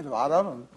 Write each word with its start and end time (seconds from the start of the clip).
A 0.00 0.08
lot 0.08 0.30
of 0.30 0.46
them. 0.46 0.68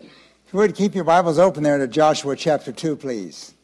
If 0.00 0.52
you 0.52 0.58
would 0.58 0.74
keep 0.74 0.94
your 0.94 1.04
Bibles 1.04 1.38
open 1.38 1.62
there 1.62 1.78
to 1.78 1.88
Joshua 1.88 2.36
chapter 2.36 2.72
2, 2.72 2.96
please. 2.96 3.54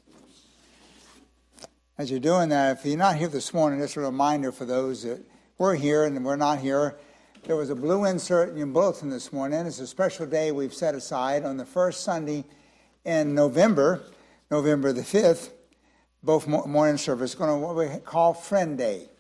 As 1.99 2.11
you're 2.11 2.19
doing 2.19 2.49
that, 2.49 2.79
if 2.79 2.87
you're 2.87 2.97
not 2.97 3.17
here 3.17 3.29
this 3.29 3.53
morning, 3.53 3.79
just 3.79 3.97
a 3.97 4.01
reminder 4.01 4.51
for 4.53 4.65
those 4.65 5.03
that 5.03 5.23
we're 5.59 5.75
here 5.75 6.05
and 6.05 6.25
we're 6.25 6.37
not 6.37 6.61
here. 6.61 6.97
There 7.45 7.57
was 7.57 7.69
a 7.69 7.77
blue 7.77 8.07
insert 8.07 8.49
in 8.49 8.57
your 8.57 8.67
bulletin 8.67 9.11
this 9.11 9.31
morning. 9.31 9.67
It's 9.67 9.81
a 9.81 9.87
special 9.87 10.25
day 10.25 10.51
we've 10.51 10.73
set 10.73 10.95
aside 10.95 11.45
on 11.45 11.59
the 11.59 11.67
first 11.67 12.05
Sunday 12.05 12.47
in 13.05 13.35
November, 13.35 14.03
November 14.51 14.95
the 14.95 15.03
5th, 15.03 15.51
both 16.23 16.47
morning 16.47 16.97
service, 16.97 17.35
going 17.35 17.51
to 17.51 17.57
what 17.59 17.77
we 17.77 17.99
call 17.99 18.33
Friend 18.33 18.79
Day. 18.79 19.11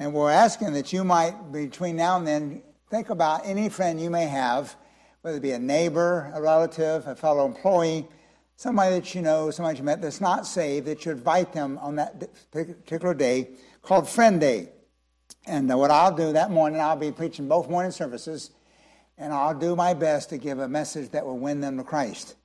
And 0.00 0.12
we're 0.12 0.32
asking 0.32 0.72
that 0.72 0.92
you 0.92 1.04
might, 1.04 1.52
between 1.52 1.94
now 1.94 2.16
and 2.16 2.26
then, 2.26 2.62
think 2.90 3.10
about 3.10 3.42
any 3.44 3.68
friend 3.68 4.00
you 4.00 4.10
may 4.10 4.26
have 4.26 4.74
whether 5.22 5.36
it 5.36 5.42
be 5.42 5.52
a 5.52 5.58
neighbor, 5.58 6.30
a 6.34 6.40
relative, 6.40 7.06
a 7.06 7.14
fellow 7.14 7.44
employee, 7.46 8.08
somebody 8.56 8.94
that 8.94 9.14
you 9.14 9.22
know, 9.22 9.50
somebody 9.50 9.78
you 9.78 9.84
met 9.84 10.00
that's 10.00 10.20
not 10.20 10.46
saved, 10.46 10.86
that 10.86 11.04
you 11.04 11.12
invite 11.12 11.52
them 11.52 11.78
on 11.78 11.96
that 11.96 12.50
particular 12.50 13.14
day 13.14 13.50
called 13.82 14.08
Friend 14.08 14.40
Day. 14.40 14.70
And 15.46 15.70
uh, 15.70 15.76
what 15.76 15.90
I'll 15.90 16.14
do 16.14 16.32
that 16.32 16.50
morning, 16.50 16.80
I'll 16.80 16.96
be 16.96 17.12
preaching 17.12 17.48
both 17.48 17.68
morning 17.68 17.92
services, 17.92 18.50
and 19.18 19.32
I'll 19.32 19.58
do 19.58 19.76
my 19.76 19.94
best 19.94 20.30
to 20.30 20.38
give 20.38 20.58
a 20.58 20.68
message 20.68 21.10
that 21.10 21.24
will 21.24 21.38
win 21.38 21.60
them 21.60 21.76
to 21.76 21.84
Christ. 21.84 22.36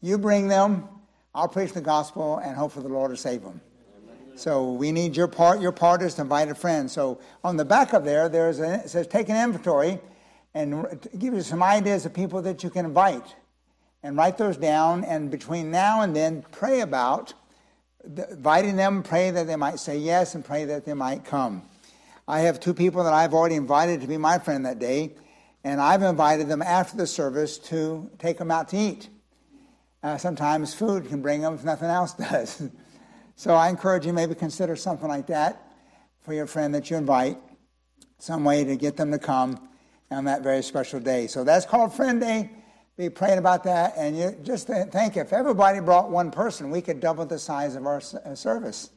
You 0.00 0.18
bring 0.18 0.48
them, 0.48 0.88
I'll 1.34 1.48
preach 1.48 1.72
the 1.72 1.80
gospel, 1.80 2.38
and 2.38 2.56
hope 2.56 2.72
for 2.72 2.80
the 2.80 2.88
Lord 2.88 3.10
to 3.12 3.16
save 3.16 3.42
them. 3.42 3.60
So 4.36 4.72
we 4.72 4.90
need 4.90 5.16
your 5.16 5.28
part. 5.28 5.60
Your 5.60 5.72
part 5.72 6.02
is 6.02 6.14
to 6.14 6.22
invite 6.22 6.48
a 6.48 6.54
friend. 6.54 6.90
So 6.90 7.20
on 7.44 7.56
the 7.56 7.64
back 7.64 7.92
of 7.92 8.04
there, 8.04 8.28
there's 8.28 8.58
a, 8.58 8.76
it 8.76 8.90
says 8.90 9.06
take 9.06 9.28
an 9.28 9.36
inventory 9.36 10.00
and 10.54 10.86
give 11.18 11.34
you 11.34 11.42
some 11.42 11.62
ideas 11.62 12.04
of 12.04 12.14
people 12.14 12.42
that 12.42 12.64
you 12.64 12.70
can 12.70 12.84
invite 12.84 13.34
and 14.02 14.16
write 14.16 14.36
those 14.36 14.56
down. 14.56 15.04
And 15.04 15.30
between 15.30 15.70
now 15.70 16.02
and 16.02 16.14
then, 16.14 16.44
pray 16.50 16.80
about 16.80 17.32
inviting 18.04 18.76
them, 18.76 19.02
pray 19.02 19.30
that 19.30 19.46
they 19.46 19.56
might 19.56 19.78
say 19.78 19.96
yes, 19.98 20.34
and 20.34 20.44
pray 20.44 20.64
that 20.64 20.84
they 20.84 20.94
might 20.94 21.24
come. 21.24 21.62
I 22.26 22.40
have 22.40 22.58
two 22.58 22.74
people 22.74 23.04
that 23.04 23.12
I've 23.12 23.34
already 23.34 23.54
invited 23.54 24.00
to 24.00 24.06
be 24.06 24.16
my 24.16 24.38
friend 24.38 24.66
that 24.66 24.78
day, 24.78 25.14
and 25.62 25.80
I've 25.80 26.02
invited 26.02 26.48
them 26.48 26.62
after 26.62 26.96
the 26.96 27.06
service 27.06 27.58
to 27.58 28.10
take 28.18 28.38
them 28.38 28.50
out 28.50 28.68
to 28.70 28.76
eat. 28.76 29.08
Uh, 30.02 30.18
sometimes 30.18 30.74
food 30.74 31.08
can 31.08 31.22
bring 31.22 31.40
them 31.40 31.54
if 31.54 31.64
nothing 31.64 31.88
else 31.88 32.12
does. 32.30 32.62
So 33.36 33.54
I 33.54 33.68
encourage 33.68 34.06
you 34.06 34.12
maybe 34.12 34.34
consider 34.34 34.76
something 34.76 35.08
like 35.08 35.26
that 35.26 35.72
for 36.20 36.32
your 36.32 36.46
friend 36.46 36.74
that 36.74 36.90
you 36.90 36.96
invite, 36.96 37.38
some 38.18 38.44
way 38.44 38.64
to 38.64 38.76
get 38.76 38.96
them 38.96 39.10
to 39.10 39.18
come 39.18 39.68
on 40.10 40.24
that 40.24 40.42
very 40.42 40.62
special 40.62 41.00
day. 41.00 41.26
So 41.26 41.44
that's 41.44 41.66
called 41.66 41.92
Friend 41.92 42.20
Day. 42.20 42.50
Be 42.96 43.10
praying 43.10 43.38
about 43.38 43.64
that. 43.64 43.94
And 43.96 44.16
you 44.16 44.36
just 44.42 44.68
think 44.68 45.16
if 45.16 45.32
everybody 45.32 45.80
brought 45.80 46.10
one 46.10 46.30
person, 46.30 46.70
we 46.70 46.80
could 46.80 47.00
double 47.00 47.26
the 47.26 47.38
size 47.38 47.74
of 47.74 47.86
our 47.86 48.00
uh, 48.24 48.34
service. 48.34 48.90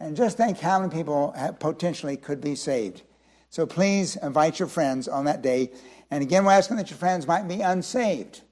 And 0.00 0.16
just 0.16 0.36
think 0.36 0.58
how 0.58 0.80
many 0.80 0.92
people 0.92 1.34
potentially 1.60 2.16
could 2.16 2.40
be 2.40 2.54
saved. 2.54 3.02
So 3.50 3.66
please 3.66 4.16
invite 4.16 4.58
your 4.58 4.68
friends 4.68 5.08
on 5.08 5.26
that 5.26 5.42
day. 5.42 5.72
And 6.10 6.22
again, 6.22 6.44
we're 6.44 6.52
asking 6.52 6.78
that 6.78 6.90
your 6.90 6.98
friends 6.98 7.26
might 7.26 7.46
be 7.46 7.60
unsaved. 7.60 8.42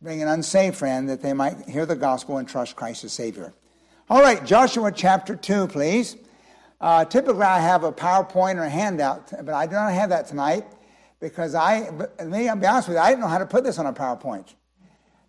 Bring 0.00 0.22
an 0.22 0.28
unsaved 0.28 0.76
friend 0.76 1.08
that 1.08 1.20
they 1.20 1.32
might 1.32 1.68
hear 1.68 1.84
the 1.84 1.96
gospel 1.96 2.38
and 2.38 2.48
trust 2.48 2.76
Christ 2.76 3.04
as 3.04 3.12
Savior. 3.12 3.54
All 4.10 4.20
right, 4.20 4.44
Joshua 4.44 4.92
chapter 4.92 5.34
2, 5.34 5.68
please. 5.68 6.18
Uh, 6.78 7.06
typically, 7.06 7.40
I 7.40 7.58
have 7.58 7.84
a 7.84 7.90
PowerPoint 7.90 8.56
or 8.56 8.64
a 8.64 8.68
handout, 8.68 9.30
but 9.30 9.54
I 9.54 9.64
do 9.64 9.72
not 9.72 9.94
have 9.94 10.10
that 10.10 10.26
tonight 10.26 10.66
because 11.20 11.54
I, 11.54 11.88
let 12.18 12.28
me 12.28 12.42
be 12.42 12.66
honest 12.66 12.88
with 12.88 12.98
you, 12.98 13.02
I 13.02 13.08
didn't 13.08 13.22
know 13.22 13.28
how 13.28 13.38
to 13.38 13.46
put 13.46 13.64
this 13.64 13.78
on 13.78 13.86
a 13.86 13.94
PowerPoint. 13.94 14.52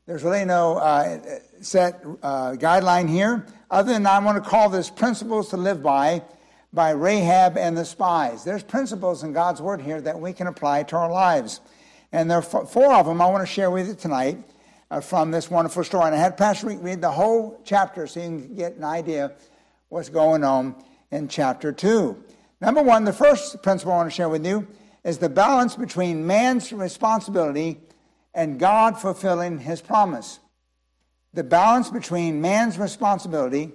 There's 0.06 0.24
really 0.24 0.44
no 0.44 0.76
uh, 0.76 1.20
set 1.62 2.04
uh, 2.22 2.52
guideline 2.58 3.08
here, 3.08 3.46
other 3.72 3.94
than 3.94 4.06
I 4.06 4.20
want 4.20 4.44
to 4.44 4.50
call 4.50 4.68
this 4.68 4.90
Principles 4.90 5.52
to 5.52 5.58
Live 5.58 5.82
By 5.82 6.22
by 6.74 6.90
Rahab 6.90 7.58
and 7.58 7.78
the 7.78 7.86
Spies. 7.86 8.44
There's 8.44 8.62
principles 8.62 9.24
in 9.24 9.32
God's 9.32 9.62
Word 9.62 9.80
here 9.80 10.02
that 10.02 10.20
we 10.20 10.34
can 10.34 10.48
apply 10.48 10.84
to 10.84 10.98
our 10.98 11.10
lives. 11.10 11.62
And 12.12 12.30
there 12.30 12.40
are 12.40 12.66
four 12.66 12.94
of 12.94 13.06
them 13.06 13.22
I 13.22 13.28
want 13.28 13.48
to 13.48 13.52
share 13.52 13.72
with 13.72 13.88
you 13.88 13.96
tonight 13.96 14.38
uh, 14.92 15.02
from 15.02 15.32
this 15.32 15.50
wonderful 15.50 15.84
story. 15.84 16.06
And 16.06 16.16
I 16.16 16.20
had 16.20 16.38
Pastor 16.38 16.68
read 16.68 17.02
the 17.02 17.12
whole 17.12 17.62
chapter 17.64 18.08
so 18.08 18.20
you 18.20 18.26
can 18.26 18.56
get 18.56 18.76
an 18.76 18.84
idea 18.84 19.34
what's 19.90 20.10
going 20.10 20.44
on 20.44 20.76
in 21.12 21.28
chapter 21.28 21.72
2. 21.72 22.24
Number 22.62 22.82
one, 22.82 23.04
the 23.04 23.14
first 23.14 23.62
principle 23.62 23.94
I 23.94 23.98
want 23.98 24.10
to 24.10 24.16
share 24.16 24.30
with 24.30 24.46
you 24.46 24.68
is 25.04 25.18
the 25.18 25.30
balance 25.30 25.76
between 25.76 26.26
man's 26.26 26.74
responsibility 26.74 27.80
and 28.34 28.60
God 28.60 29.00
fulfilling 29.00 29.60
his 29.60 29.82
promise. 29.82 30.40
The 31.34 31.44
balance 31.44 31.90
between 31.90 32.42
man's 32.42 32.78
responsibility 32.78 33.72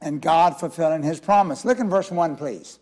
and 0.00 0.20
God 0.20 0.58
fulfilling 0.58 1.02
his 1.02 1.20
promise. 1.20 1.64
Look 1.64 1.78
in 1.78 1.90
verse 1.90 2.10
1, 2.10 2.36
please. 2.36 2.78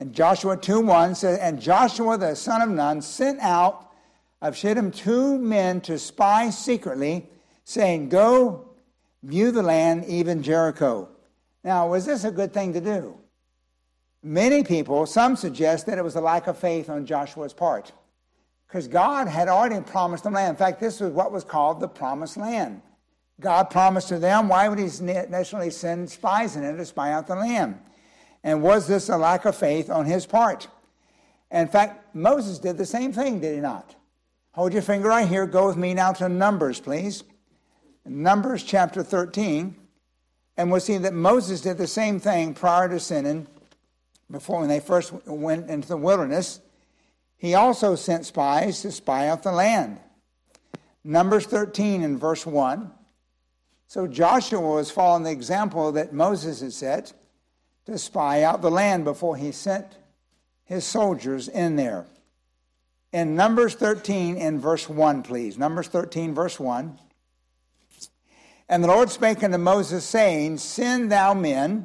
And 0.00 0.12
Joshua 0.12 0.56
2 0.56 0.80
1 0.80 1.14
says, 1.14 1.38
And 1.38 1.60
Joshua 1.60 2.18
the 2.18 2.34
son 2.34 2.60
of 2.60 2.68
Nun 2.68 3.00
sent 3.00 3.40
out 3.40 3.91
of 4.42 4.56
Shittim 4.56 4.90
two 4.90 5.38
men 5.38 5.80
to 5.82 5.98
spy 5.98 6.50
secretly, 6.50 7.30
saying, 7.64 8.10
Go 8.10 8.68
view 9.22 9.52
the 9.52 9.62
land, 9.62 10.04
even 10.06 10.42
Jericho. 10.42 11.08
Now, 11.62 11.88
was 11.88 12.04
this 12.04 12.24
a 12.24 12.30
good 12.32 12.52
thing 12.52 12.72
to 12.72 12.80
do? 12.80 13.16
Many 14.22 14.64
people, 14.64 15.06
some 15.06 15.36
suggest 15.36 15.86
that 15.86 15.96
it 15.96 16.04
was 16.04 16.16
a 16.16 16.20
lack 16.20 16.48
of 16.48 16.58
faith 16.58 16.90
on 16.90 17.06
Joshua's 17.06 17.54
part. 17.54 17.92
Because 18.66 18.88
God 18.88 19.28
had 19.28 19.48
already 19.48 19.80
promised 19.80 20.24
them 20.24 20.32
land. 20.32 20.50
In 20.50 20.56
fact, 20.56 20.80
this 20.80 20.98
was 21.00 21.12
what 21.12 21.30
was 21.30 21.44
called 21.44 21.78
the 21.78 21.88
promised 21.88 22.36
land. 22.36 22.82
God 23.40 23.70
promised 23.70 24.08
to 24.08 24.18
them, 24.18 24.48
why 24.48 24.68
would 24.68 24.78
he 24.78 24.84
necessarily 24.84 25.70
send 25.70 26.10
spies 26.10 26.56
in 26.56 26.64
it 26.64 26.76
to 26.76 26.84
spy 26.84 27.12
out 27.12 27.26
the 27.26 27.36
land? 27.36 27.78
And 28.42 28.62
was 28.62 28.88
this 28.88 29.08
a 29.08 29.16
lack 29.16 29.44
of 29.44 29.56
faith 29.56 29.88
on 29.88 30.06
his 30.06 30.26
part? 30.26 30.68
In 31.50 31.68
fact, 31.68 32.14
Moses 32.14 32.58
did 32.58 32.78
the 32.78 32.86
same 32.86 33.12
thing, 33.12 33.40
did 33.40 33.54
he 33.54 33.60
not? 33.60 33.94
Hold 34.52 34.72
your 34.72 34.82
finger 34.82 35.08
right 35.08 35.26
here. 35.26 35.46
Go 35.46 35.66
with 35.66 35.76
me 35.76 35.94
now 35.94 36.12
to 36.12 36.28
Numbers, 36.28 36.78
please. 36.78 37.24
Numbers 38.04 38.62
chapter 38.62 39.02
13. 39.02 39.76
And 40.56 40.70
we'll 40.70 40.80
see 40.80 40.98
that 40.98 41.14
Moses 41.14 41.62
did 41.62 41.78
the 41.78 41.86
same 41.86 42.20
thing 42.20 42.52
prior 42.52 42.88
to 42.88 43.00
sinning 43.00 43.46
before 44.32 44.60
when 44.60 44.68
they 44.68 44.80
first 44.80 45.12
went 45.26 45.70
into 45.70 45.86
the 45.86 45.96
wilderness, 45.96 46.60
he 47.36 47.54
also 47.54 47.94
sent 47.94 48.26
spies 48.26 48.82
to 48.82 48.90
spy 48.90 49.28
out 49.28 49.42
the 49.42 49.52
land. 49.52 50.00
Numbers 51.04 51.46
13 51.46 52.02
and 52.02 52.18
verse 52.18 52.46
1. 52.46 52.90
So 53.86 54.06
Joshua 54.06 54.60
was 54.60 54.90
following 54.90 55.24
the 55.24 55.30
example 55.30 55.92
that 55.92 56.14
Moses 56.14 56.60
had 56.60 56.72
set 56.72 57.12
to 57.84 57.98
spy 57.98 58.42
out 58.42 58.62
the 58.62 58.70
land 58.70 59.04
before 59.04 59.36
he 59.36 59.52
sent 59.52 59.86
his 60.64 60.84
soldiers 60.84 61.48
in 61.48 61.76
there. 61.76 62.06
In 63.12 63.36
Numbers 63.36 63.74
13 63.74 64.38
in 64.38 64.58
verse 64.58 64.88
1, 64.88 65.22
please. 65.22 65.58
Numbers 65.58 65.88
13, 65.88 66.34
verse 66.34 66.58
1. 66.58 66.98
And 68.70 68.82
the 68.82 68.88
Lord 68.88 69.10
spake 69.10 69.44
unto 69.44 69.58
Moses, 69.58 70.02
saying, 70.02 70.56
Send 70.56 71.12
thou 71.12 71.34
men 71.34 71.84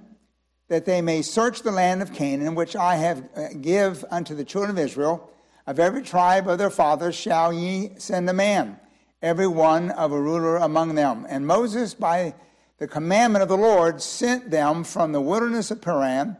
that 0.70 0.86
they 0.86 1.02
may 1.02 1.22
search 1.22 1.62
the 1.62 1.72
land 1.72 2.02
of 2.02 2.14
Canaan, 2.14 2.56
which 2.56 2.78
I 2.78 2.96
have 2.96 3.30
uh, 3.36 3.48
give 3.60 4.06
unto 4.10 4.36
the 4.36 4.46
children 4.46 4.72
of 4.72 4.80
Israel. 4.80 5.30
Of 5.66 5.80
every 5.80 6.02
tribe 6.02 6.48
of 6.48 6.60
their 6.60 6.70
fathers 6.70 7.14
shall 7.14 7.52
ye 7.52 7.92
send 7.98 8.30
a 8.30 8.34
man, 8.34 8.80
every 9.22 9.48
one 9.48 9.92
of 9.92 10.14
a 10.14 10.22
ruler 10.22 10.56
among 10.56 10.96
them. 10.96 11.26
And 11.28 11.46
Moses, 11.46 11.94
by 11.94 12.36
the 12.78 12.88
commandment 12.88 13.44
of 13.44 13.50
the 13.50 13.58
Lord, 13.58 14.02
sent 14.02 14.50
them 14.50 14.86
from 14.86 15.12
the 15.12 15.20
wilderness 15.20 15.72
of 15.72 15.82
Paran, 15.82 16.38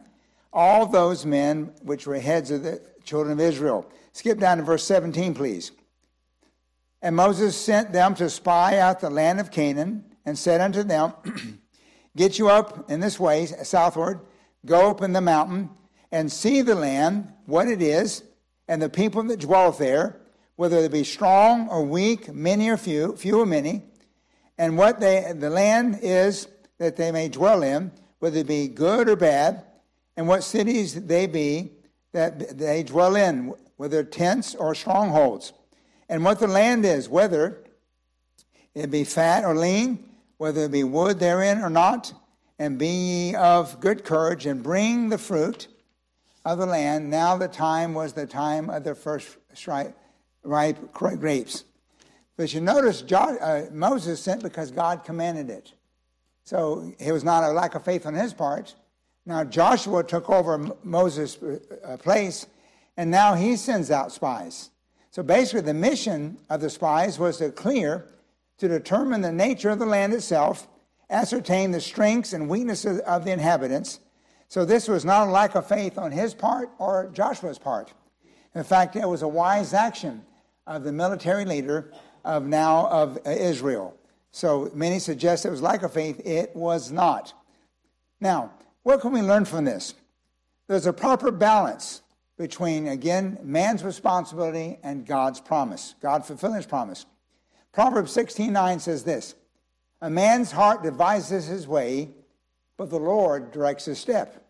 all 0.54 0.86
those 0.86 1.26
men 1.26 1.74
which 1.82 2.08
were 2.08 2.20
heads 2.20 2.52
of 2.52 2.64
the 2.64 2.82
children 3.04 3.34
of 3.34 3.42
Israel. 3.42 3.86
Skip 4.18 4.40
down 4.40 4.58
to 4.58 4.64
verse 4.64 4.84
17, 4.84 5.36
please. 5.36 5.72
And 7.04 7.16
Moses 7.16 7.56
sent 7.56 7.94
them 7.94 8.16
to 8.16 8.32
spy 8.32 8.80
out 8.80 9.00
the 9.00 9.12
land 9.12 9.40
of 9.40 9.52
Canaan, 9.52 10.06
and 10.26 10.36
said 10.36 10.60
unto 10.60 10.82
them, 10.82 11.14
Get 12.16 12.40
you 12.40 12.50
up 12.50 12.90
in 12.90 13.00
this 13.00 13.20
way, 13.20 13.46
southward, 13.46 14.22
go 14.66 14.90
up 14.90 15.04
in 15.04 15.14
the 15.14 15.22
mountain, 15.22 15.70
and 16.12 16.32
see 16.32 16.64
the 16.64 16.74
land, 16.74 17.32
what 17.46 17.68
it 17.68 17.80
is, 17.80 18.24
and 18.68 18.82
the 18.82 18.90
people 18.90 19.22
that 19.22 19.42
dwell 19.42 19.72
there, 19.72 20.20
whether 20.56 20.82
they 20.82 20.88
be 20.88 21.04
strong 21.04 21.70
or 21.70 21.86
weak, 21.86 22.34
many 22.34 22.70
or 22.70 22.78
few, 22.78 23.16
few 23.18 23.40
or 23.40 23.46
many, 23.46 23.84
and 24.58 24.80
what 24.80 25.00
they, 25.00 25.32
the 25.38 25.52
land 25.52 26.00
is 26.02 26.48
that 26.80 26.96
they 26.96 27.12
may 27.12 27.30
dwell 27.30 27.62
in, 27.62 27.92
whether 28.18 28.40
it 28.40 28.48
be 28.48 28.68
good 28.68 29.10
or 29.10 29.16
bad, 29.16 29.64
and 30.16 30.28
what 30.28 30.44
cities 30.44 31.06
they 31.06 31.28
be 31.28 31.72
that 32.14 32.58
they 32.58 32.82
dwell 32.82 33.16
in, 33.16 33.54
whether 33.78 34.04
tents 34.04 34.54
or 34.56 34.76
strongholds, 34.76 35.54
and 36.10 36.24
what 36.24 36.40
the 36.40 36.48
land 36.48 36.86
is, 36.86 37.08
whether 37.10 37.64
it 38.76 38.92
be 38.92 39.04
fat 39.04 39.44
or 39.44 39.56
lean, 39.56 40.04
whether 40.38 40.66
it 40.66 40.72
be 40.72 40.84
wood 40.84 41.20
therein 41.20 41.62
or 41.62 41.70
not, 41.70 42.14
and 42.60 42.78
be 42.78 42.88
ye 42.88 43.36
of 43.36 43.80
good 43.80 44.04
courage, 44.04 44.46
and 44.46 44.62
bring 44.62 45.10
the 45.10 45.18
fruit 45.18 45.68
of 46.46 46.58
the 46.58 46.66
land. 46.66 47.10
Now 47.10 47.38
the 47.38 47.48
time 47.48 47.94
was 47.94 48.14
the 48.14 48.26
time 48.26 48.70
of 48.70 48.84
the 48.84 48.96
first 48.96 49.38
ripe 50.44 50.94
grapes. 50.94 51.64
But 52.38 52.54
you 52.54 52.62
notice 52.62 53.02
uh, 53.12 53.68
Moses 53.72 54.20
sent 54.22 54.44
because 54.44 54.72
God 54.72 55.04
commanded 55.04 55.50
it. 55.50 55.74
So 56.44 56.94
it 57.00 57.12
was 57.12 57.24
not 57.24 57.44
a 57.44 57.50
lack 57.50 57.76
of 57.76 57.84
faith 57.84 58.06
on 58.06 58.14
his 58.14 58.34
part. 58.34 58.76
Now 59.26 59.44
Joshua 59.44 60.04
took 60.04 60.30
over 60.30 60.72
Moses' 60.84 61.38
uh, 61.42 61.98
place, 61.98 62.46
and 62.98 63.12
now 63.12 63.36
he 63.36 63.56
sends 63.56 63.92
out 63.92 64.12
spies. 64.12 64.72
So 65.12 65.24
basically, 65.24 65.62
the 65.62 65.74
mission 65.74 66.38
of 66.50 66.62
the 66.62 66.70
spies 66.70 67.18
was 67.18 67.38
to 67.38 67.52
clear, 67.52 68.08
to 68.58 68.68
determine 68.68 69.22
the 69.22 69.32
nature 69.32 69.70
of 69.70 69.80
the 69.80 69.86
land 69.86 70.14
itself, 70.14 70.68
ascertain 71.10 71.72
the 71.72 71.80
strengths 71.80 72.34
and 72.34 72.50
weaknesses 72.50 73.00
of 73.02 73.24
the 73.24 73.32
inhabitants. 73.32 74.00
So 74.50 74.66
this 74.66 74.88
was 74.88 75.06
not 75.06 75.28
a 75.28 75.32
lack 75.32 75.56
of 75.56 75.68
faith 75.68 75.98
on 75.98 76.12
his 76.12 76.34
part 76.34 76.70
or 76.80 77.10
Joshua's 77.14 77.60
part. 77.60 77.94
In 78.56 78.64
fact, 78.64 78.96
it 78.96 79.08
was 79.08 79.22
a 79.22 79.28
wise 79.28 79.74
action 79.74 80.24
of 80.66 80.84
the 80.84 80.92
military 80.92 81.46
leader 81.46 81.92
of 82.26 82.46
now 82.46 82.88
of 82.88 83.20
Israel. 83.26 83.96
So 84.32 84.70
many 84.74 85.00
suggest 85.00 85.46
it 85.46 85.50
was 85.50 85.62
lack 85.62 85.84
of 85.84 85.94
faith. 85.94 86.22
It 86.26 86.56
was 86.56 86.92
not. 86.92 87.34
Now, 88.20 88.52
what 88.84 89.02
can 89.02 89.12
we 89.12 89.22
learn 89.22 89.46
from 89.46 89.66
this? 89.66 89.94
There's 90.68 90.86
a 90.86 90.94
proper 90.94 91.32
balance 91.32 92.02
between, 92.38 92.88
again, 92.88 93.40
man's 93.42 93.84
responsibility 93.84 94.78
and 94.84 95.06
God's 95.06 95.42
promise, 95.42 95.96
God 96.02 96.26
fulfilling 96.26 96.58
his 96.58 96.66
promise. 96.66 97.06
Proverbs 97.74 98.16
16:9 98.16 98.80
says 98.80 99.04
this: 99.04 99.36
A 100.02 100.10
man's 100.10 100.52
heart 100.52 100.84
devises 100.84 101.48
his 101.48 101.68
way, 101.68 102.12
but 102.78 102.90
the 102.90 103.00
Lord 103.00 103.52
directs 103.52 103.86
his 103.86 104.00
step. 104.00 104.46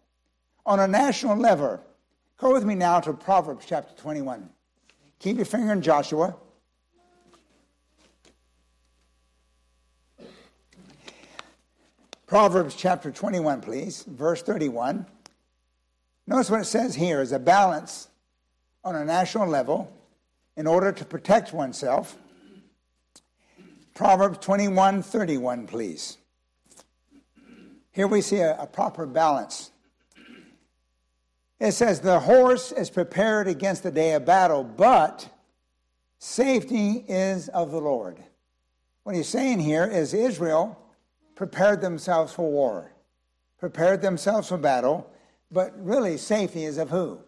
On 0.66 0.80
a 0.80 0.88
national 0.88 1.38
level, 1.38 1.82
go 2.38 2.54
with 2.54 2.66
me 2.66 2.76
now 2.76 3.00
to 3.00 3.14
Proverbs 3.14 3.66
chapter 3.66 3.96
21. 3.96 4.50
Keep 5.20 5.38
your 5.38 5.46
finger 5.46 5.72
in 5.72 5.82
Joshua. 5.82 6.36
Proverbs 12.28 12.76
chapter 12.76 13.10
21, 13.10 13.62
please, 13.62 14.04
verse 14.04 14.42
31. 14.42 15.06
Notice 16.28 16.50
what 16.50 16.60
it 16.60 16.66
says 16.66 16.94
here 16.94 17.22
is 17.22 17.32
a 17.32 17.40
balance 17.40 18.10
on 18.84 18.96
a 18.96 19.06
national 19.06 19.48
level 19.48 19.90
in 20.58 20.68
order 20.68 20.92
to 20.92 21.06
protect 21.06 21.54
oneself. 21.54 22.18
Proverbs 23.94 24.38
21, 24.40 25.02
31, 25.04 25.68
please. 25.68 26.18
Here 27.92 28.08
we 28.08 28.22
see 28.22 28.40
a, 28.40 28.60
a 28.60 28.68
proper 28.68 29.06
balance. 29.06 29.72
It 31.62 31.72
says, 31.72 32.02
The 32.02 32.20
horse 32.20 32.74
is 32.74 32.90
prepared 32.90 33.48
against 33.48 33.84
the 33.84 33.92
day 33.92 34.14
of 34.14 34.26
battle, 34.26 34.66
but 34.66 35.30
safety 36.20 37.06
is 37.08 37.48
of 37.50 37.72
the 37.72 37.80
Lord. 37.80 38.22
What 39.04 39.16
he's 39.16 39.30
saying 39.30 39.62
here 39.62 39.86
is 39.86 40.14
Israel 40.14 40.78
prepared 41.36 41.80
themselves 41.80 42.34
for 42.34 42.52
war, 42.52 42.92
prepared 43.58 44.02
themselves 44.02 44.50
for 44.50 44.58
battle, 44.58 45.10
but 45.52 45.74
really 45.84 46.18
safety 46.18 46.64
is 46.64 46.78
of 46.78 46.90
who? 46.90 47.20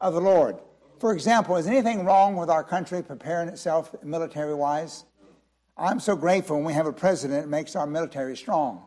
Of 0.00 0.14
the 0.14 0.20
Lord. 0.20 0.56
For 0.98 1.12
example, 1.12 1.56
is 1.56 1.66
anything 1.66 2.04
wrong 2.04 2.36
with 2.36 2.50
our 2.50 2.64
country 2.64 3.02
preparing 3.02 3.48
itself 3.48 3.94
military 4.02 4.54
wise? 4.54 5.04
I'm 5.76 6.00
so 6.00 6.14
grateful 6.14 6.56
when 6.56 6.64
we 6.64 6.72
have 6.72 6.86
a 6.86 6.92
president 6.92 7.42
that 7.42 7.48
makes 7.48 7.74
our 7.74 7.86
military 7.86 8.36
strong 8.36 8.84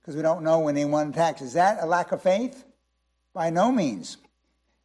because 0.00 0.16
we 0.16 0.22
don't 0.22 0.42
know 0.42 0.60
when 0.60 0.76
anyone 0.76 1.10
attacks. 1.10 1.42
Is 1.42 1.54
that 1.54 1.78
a 1.82 1.86
lack 1.86 2.12
of 2.12 2.22
faith? 2.22 2.64
By 3.32 3.50
no 3.50 3.70
means. 3.70 4.16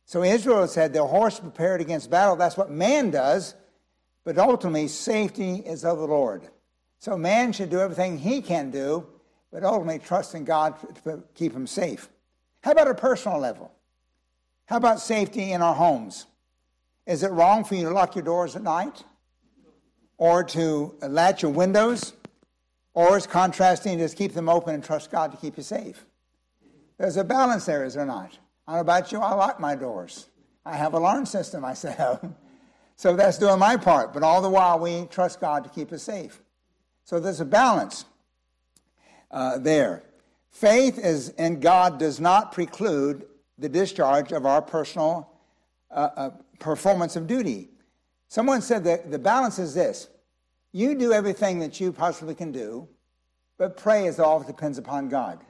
So 0.05 0.23
Israel 0.23 0.67
said 0.67 0.93
the 0.93 1.05
horse 1.05 1.39
prepared 1.39 1.81
against 1.81 2.09
battle. 2.09 2.35
That's 2.35 2.57
what 2.57 2.69
man 2.69 3.11
does, 3.11 3.55
but 4.23 4.37
ultimately 4.37 4.87
safety 4.87 5.55
is 5.57 5.83
of 5.83 5.97
the 5.97 6.07
Lord. 6.07 6.47
So 6.99 7.17
man 7.17 7.53
should 7.53 7.69
do 7.69 7.79
everything 7.79 8.17
he 8.17 8.41
can 8.41 8.71
do, 8.71 9.07
but 9.51 9.63
ultimately 9.63 9.99
trust 9.99 10.35
in 10.35 10.45
God 10.45 10.75
to 11.03 11.23
keep 11.35 11.53
him 11.53 11.67
safe. 11.67 12.09
How 12.65 12.71
about 12.71 12.87
a 12.87 12.95
personal 12.95 13.37
level? 13.37 13.71
How 14.65 14.77
about 14.77 14.99
safety 14.99 15.51
in 15.51 15.61
our 15.61 15.75
homes? 15.75 16.25
Is 17.05 17.21
it 17.21 17.29
wrong 17.29 17.63
for 17.63 17.75
you 17.75 17.83
to 17.83 17.91
lock 17.91 18.15
your 18.15 18.23
doors 18.23 18.55
at 18.55 18.63
night? 18.63 19.03
Or 20.17 20.43
to 20.45 20.95
latch 21.07 21.43
your 21.43 21.51
windows? 21.51 22.13
Or 22.95 23.17
is 23.17 23.27
contrasting 23.27 23.99
just 23.99 24.17
keep 24.17 24.33
them 24.33 24.49
open 24.49 24.73
and 24.73 24.83
trust 24.83 25.11
God 25.11 25.29
to 25.31 25.37
keep 25.37 25.57
you 25.57 25.61
safe? 25.61 26.07
There's 26.97 27.17
a 27.17 27.23
balance 27.23 27.67
there, 27.67 27.85
is 27.85 27.93
there 27.93 28.03
not? 28.03 28.35
I 28.67 28.71
don't 28.71 28.77
know 28.77 28.81
about 28.81 29.11
you, 29.11 29.19
I 29.19 29.35
lock 29.35 29.59
my 29.59 29.75
doors. 29.75 30.25
I 30.65 30.75
have 30.75 30.95
alarm 30.95 31.27
system 31.27 31.61
myself. 31.61 32.25
so 32.95 33.15
that's 33.15 33.37
doing 33.37 33.59
my 33.59 33.77
part. 33.77 34.11
But 34.11 34.23
all 34.23 34.41
the 34.41 34.49
while, 34.49 34.79
we 34.79 35.05
trust 35.11 35.39
God 35.39 35.63
to 35.65 35.69
keep 35.69 35.91
us 35.91 36.01
safe. 36.01 36.41
So 37.03 37.19
there's 37.19 37.41
a 37.41 37.45
balance 37.45 38.05
uh, 39.29 39.59
there. 39.59 40.01
Faith 40.55 40.97
is 40.97 41.31
in 41.31 41.59
God 41.59 41.99
does 41.99 42.21
not 42.21 42.53
preclude 42.53 43.25
the 43.57 43.67
discharge 43.67 44.31
of 44.31 44.45
our 44.45 44.61
personal 44.61 45.29
uh, 45.91 46.09
uh, 46.15 46.29
performance 46.59 47.17
of 47.17 47.27
duty. 47.27 47.67
Someone 48.29 48.61
said 48.61 48.85
that 48.85 49.11
the 49.11 49.19
balance 49.19 49.59
is 49.59 49.73
this 49.73 50.07
you 50.71 50.95
do 50.95 51.11
everything 51.11 51.59
that 51.59 51.81
you 51.81 51.91
possibly 51.91 52.33
can 52.33 52.53
do, 52.53 52.87
but 53.57 53.75
pray 53.75 54.07
as 54.07 54.17
all 54.17 54.41
depends 54.41 54.77
upon 54.77 55.09
God. 55.09 55.43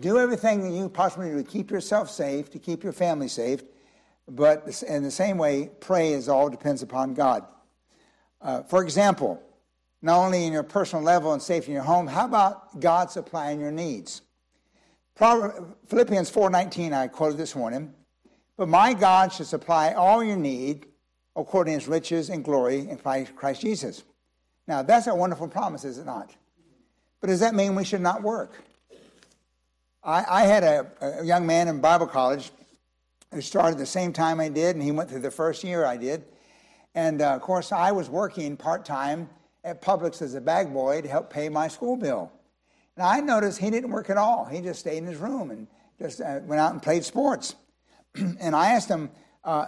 Do 0.00 0.18
everything 0.18 0.62
that 0.62 0.74
you 0.74 0.88
possibly 0.88 1.28
do 1.28 1.36
to 1.36 1.44
keep 1.44 1.70
yourself 1.70 2.08
safe, 2.08 2.50
to 2.52 2.58
keep 2.58 2.82
your 2.82 2.94
family 2.94 3.28
safe, 3.28 3.64
but 4.26 4.82
in 4.88 5.02
the 5.02 5.10
same 5.10 5.36
way, 5.36 5.70
pray 5.80 6.14
as 6.14 6.30
all 6.30 6.48
depends 6.48 6.80
upon 6.80 7.12
God. 7.12 7.44
Uh, 8.40 8.62
for 8.62 8.82
example, 8.82 9.42
not 10.04 10.22
only 10.22 10.44
in 10.44 10.52
your 10.52 10.62
personal 10.62 11.02
level 11.02 11.32
and 11.32 11.40
safety 11.40 11.70
in 11.70 11.76
your 11.76 11.82
home, 11.82 12.06
how 12.06 12.26
about 12.26 12.78
God 12.78 13.10
supplying 13.10 13.58
your 13.58 13.70
needs? 13.70 14.20
Philippians 15.16 16.30
4:19 16.30 16.92
I 16.92 17.08
quoted 17.08 17.38
this 17.38 17.56
morning, 17.56 17.94
but 18.58 18.68
my 18.68 18.92
God 18.92 19.32
shall 19.32 19.46
supply 19.46 19.94
all 19.94 20.22
your 20.22 20.36
need 20.36 20.88
according 21.34 21.72
to 21.72 21.80
his 21.80 21.88
riches 21.88 22.28
and 22.28 22.44
glory 22.44 22.80
in 22.80 22.98
Christ 22.98 23.62
Jesus. 23.62 24.02
Now 24.66 24.82
that's 24.82 25.06
a 25.06 25.14
wonderful 25.14 25.48
promise, 25.48 25.86
is 25.86 25.96
it 25.96 26.04
not? 26.04 26.34
But 27.22 27.28
does 27.28 27.40
that 27.40 27.54
mean 27.54 27.74
we 27.74 27.84
should 27.84 28.02
not 28.02 28.22
work? 28.22 28.62
I, 30.02 30.24
I 30.28 30.42
had 30.42 30.64
a, 30.64 30.90
a 31.00 31.24
young 31.24 31.46
man 31.46 31.66
in 31.66 31.80
Bible 31.80 32.08
college 32.08 32.50
who 33.32 33.40
started 33.40 33.78
the 33.78 33.86
same 33.86 34.12
time 34.12 34.38
I 34.38 34.50
did, 34.50 34.76
and 34.76 34.84
he 34.84 34.92
went 34.92 35.08
through 35.08 35.20
the 35.20 35.30
first 35.30 35.64
year 35.64 35.86
I 35.86 35.96
did. 35.96 36.24
And 36.94 37.22
uh, 37.22 37.36
of 37.36 37.40
course, 37.40 37.72
I 37.72 37.92
was 37.92 38.10
working 38.10 38.58
part 38.58 38.84
time 38.84 39.30
at 39.64 39.80
Publix 39.80 40.20
as 40.20 40.34
a 40.34 40.40
bag 40.40 40.72
boy 40.72 41.00
to 41.00 41.08
help 41.08 41.30
pay 41.30 41.48
my 41.48 41.68
school 41.68 41.96
bill. 41.96 42.30
And 42.96 43.04
I 43.04 43.20
noticed 43.20 43.58
he 43.58 43.70
didn't 43.70 43.90
work 43.90 44.10
at 44.10 44.16
all. 44.16 44.44
He 44.44 44.60
just 44.60 44.80
stayed 44.80 44.98
in 44.98 45.06
his 45.06 45.16
room 45.16 45.50
and 45.50 45.66
just 45.98 46.20
uh, 46.20 46.40
went 46.44 46.60
out 46.60 46.72
and 46.72 46.82
played 46.82 47.04
sports. 47.04 47.56
and 48.14 48.54
I 48.54 48.72
asked 48.72 48.88
him, 48.88 49.10
uh, 49.42 49.66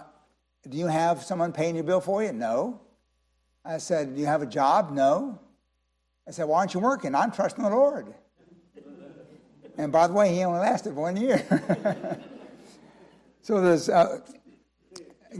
Do 0.69 0.77
you 0.77 0.87
have 0.87 1.23
someone 1.23 1.51
paying 1.51 1.75
your 1.75 1.83
bill 1.83 1.99
for 1.99 2.23
you? 2.23 2.31
No. 2.31 2.79
I 3.65 3.79
said, 3.79 4.15
Do 4.15 4.21
you 4.21 4.27
have 4.27 4.41
a 4.41 4.45
job? 4.45 4.91
No. 4.91 5.39
I 6.27 6.31
said, 6.31 6.45
Why 6.45 6.59
aren't 6.59 6.73
you 6.73 6.79
working? 6.79 7.15
I'm 7.15 7.31
trusting 7.31 7.63
the 7.63 7.69
Lord. 7.69 8.13
and 9.77 9.91
by 9.91 10.07
the 10.07 10.13
way, 10.13 10.33
he 10.33 10.43
only 10.43 10.59
lasted 10.59 10.95
one 10.95 11.17
year. 11.17 11.43
so 13.41 13.59
there's. 13.61 13.89
Uh, 13.89 14.19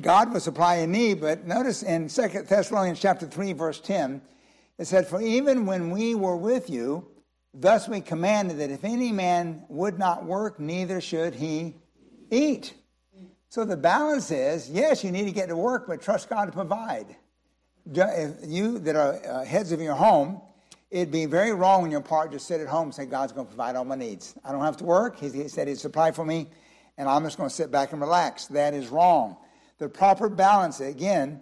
God 0.02 0.32
will 0.32 0.42
supply 0.42 0.76
a 0.76 0.88
need, 0.88 1.22
but 1.22 1.48
notice 1.48 1.82
in 1.82 2.08
2 2.08 2.44
Thessalonians 2.44 3.00
chapter 3.00 3.26
3, 3.26 3.54
verse 3.54 3.80
10, 3.80 4.22
it 4.78 4.86
said, 4.86 5.08
For 5.08 5.22
even 5.22 5.66
when 5.66 5.92
we 5.92 6.16
were 6.16 6.38
with 6.38 6.70
you, 6.70 7.08
thus 7.54 7.88
we 7.88 8.02
commanded 8.02 8.60
that 8.60 8.70
if 8.70 8.84
any 8.84 9.12
man 9.12 9.64
would 9.70 9.98
not 9.98 10.26
work, 10.26 10.60
neither 10.60 11.02
should 11.02 11.34
he 11.34 11.76
eat. 12.30 12.74
So 13.50 13.66
the 13.66 13.78
balance 13.78 14.30
is 14.32 14.70
yes, 14.70 15.04
you 15.04 15.12
need 15.12 15.26
to 15.26 15.32
get 15.32 15.50
to 15.50 15.56
work, 15.56 15.88
but 15.88 16.02
trust 16.02 16.30
God 16.30 16.46
to 16.46 16.52
provide. 16.52 17.16
If 17.90 18.36
you 18.46 18.80
that 18.80 18.96
are 18.96 19.26
uh, 19.26 19.46
heads 19.46 19.72
of 19.72 19.82
your 19.82 19.96
home, 19.96 20.42
it'd 20.92 21.12
be 21.12 21.26
very 21.26 21.54
wrong 21.54 21.84
on 21.84 21.92
your 21.92 22.02
part 22.02 22.32
to 22.34 22.40
sit 22.40 22.60
at 22.60 22.68
home 22.68 22.86
and 22.86 22.96
say, 22.96 23.06
God's 23.06 23.32
going 23.32 23.48
to 23.48 23.50
provide 23.50 23.76
all 23.76 23.86
my 23.86 23.96
needs. 23.96 24.36
I 24.44 24.52
don't 24.52 24.64
have 24.64 24.78
to 24.78 24.84
work. 24.84 25.18
He 25.18 25.48
said 25.48 25.68
He'd 25.68 25.80
supply 25.80 26.12
for 26.12 26.26
me, 26.26 26.50
and 26.98 27.08
I'm 27.08 27.24
just 27.24 27.38
going 27.38 27.50
to 27.50 27.56
sit 27.56 27.72
back 27.72 27.94
and 27.94 28.02
relax. 28.02 28.48
That 28.48 28.74
is 28.74 28.90
wrong. 28.90 29.38
The 29.80 29.88
proper 29.88 30.28
balance, 30.28 30.82
again, 30.82 31.42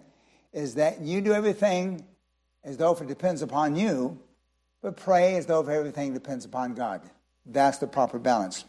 is 0.52 0.74
that 0.76 1.00
you 1.00 1.20
do 1.20 1.32
everything 1.32 2.04
as 2.66 2.76
though 2.76 2.92
if 2.92 3.00
it 3.00 3.06
depends 3.06 3.40
upon 3.40 3.76
you, 3.76 4.18
but 4.82 4.96
pray 4.96 5.36
as 5.36 5.46
though 5.46 5.60
if 5.60 5.68
everything 5.68 6.12
depends 6.12 6.44
upon 6.44 6.74
God. 6.74 7.00
That's 7.46 7.78
the 7.78 7.86
proper 7.86 8.18
balance. 8.18 8.64